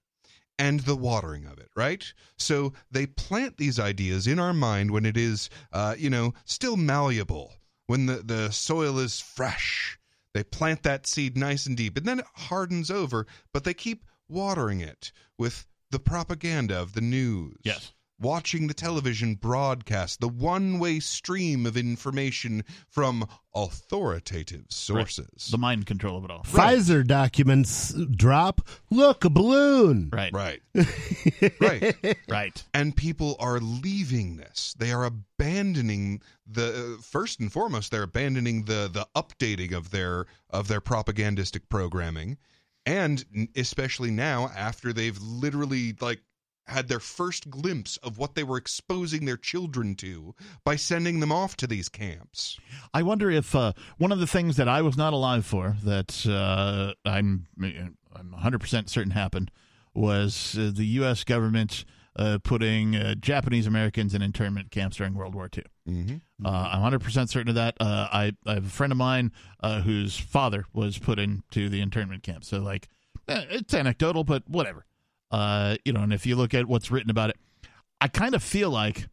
[0.59, 2.13] and the watering of it right?
[2.37, 6.77] So they plant these ideas in our mind when it is uh, you know still
[6.77, 7.53] malleable
[7.87, 9.97] when the the soil is fresh.
[10.33, 14.05] They plant that seed nice and deep and then it hardens over but they keep
[14.27, 17.57] watering it with the propaganda of the news.
[17.63, 17.93] Yes
[18.23, 25.49] watching the television broadcast, the one way stream of information from authoritative sources.
[25.51, 28.61] the mind control of it all Pfizer documents drop.
[28.89, 30.09] Look, a balloon.
[30.11, 30.61] right Right.
[31.59, 32.17] right.
[32.27, 34.73] right And people are leaving this.
[34.79, 40.25] They are abandoning the uh, first and foremost they're abandoning the the updating of their
[40.49, 42.37] of their propagandistic programming
[42.85, 46.19] and especially now after they've literally like
[46.67, 50.33] had their first glimpse of what they were exposing their children to
[50.63, 52.57] by sending them off to these camps.
[52.93, 56.25] I wonder if uh, one of the things that I was not alive for that
[56.25, 57.47] uh, I'm
[58.15, 59.51] I'm 100 percent certain happened
[59.93, 61.23] was uh, the U.S.
[61.23, 61.85] government
[62.15, 65.63] uh, putting uh, Japanese Americans in internment camps during World War II.
[65.87, 66.45] Mm-hmm.
[66.45, 67.75] Uh, I'm 100 percent certain of that.
[67.79, 71.81] Uh, I, I have a friend of mine uh, whose father was put into the
[71.81, 72.43] internment camp.
[72.45, 72.87] So like,
[73.27, 74.85] eh, it's anecdotal, but whatever.
[75.33, 77.37] Uh, you know, and if you look at what's written about it,
[77.99, 79.07] I kind of feel like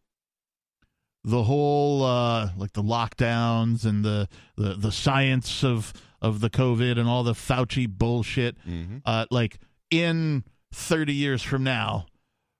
[1.24, 6.98] the whole uh, like the lockdowns and the, the the science of of the COVID
[6.98, 8.58] and all the Fauci bullshit.
[8.68, 8.98] Mm-hmm.
[9.06, 9.60] Uh, like
[9.90, 10.44] in
[10.74, 12.04] 30 years from now,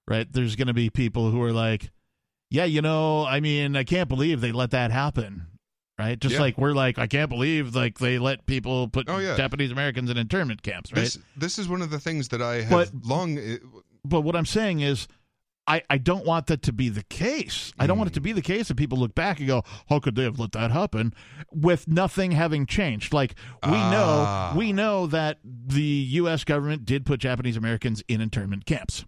[0.09, 0.27] right?
[0.33, 1.91] There's going to be people who are like,
[2.49, 5.47] yeah, you know, I mean, I can't believe they let that happen.
[6.01, 6.41] Right, just Yeah.
[6.41, 9.37] like we're like, I can't believe like they let people put Oh, yeah.
[9.37, 11.03] Japanese Americans in internment camps, right?
[11.03, 13.57] This this is one of the things that I have But- long uh,
[14.03, 15.07] but what I'm saying is,
[15.67, 17.73] I, I don't want that to be the case.
[17.79, 20.01] I don't want it to be the case that people look back and go, "How
[20.01, 21.13] could they have let that happen?"
[21.53, 23.13] With nothing having changed.
[23.13, 23.91] Like we Ah.
[24.55, 25.83] know, we know that the
[26.23, 26.45] U.S.
[26.45, 29.05] government did put Japanese Americans in internment camps.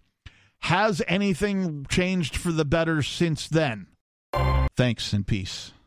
[0.61, 3.86] Has anything changed for the better since then?
[4.76, 5.72] Thanks and peace.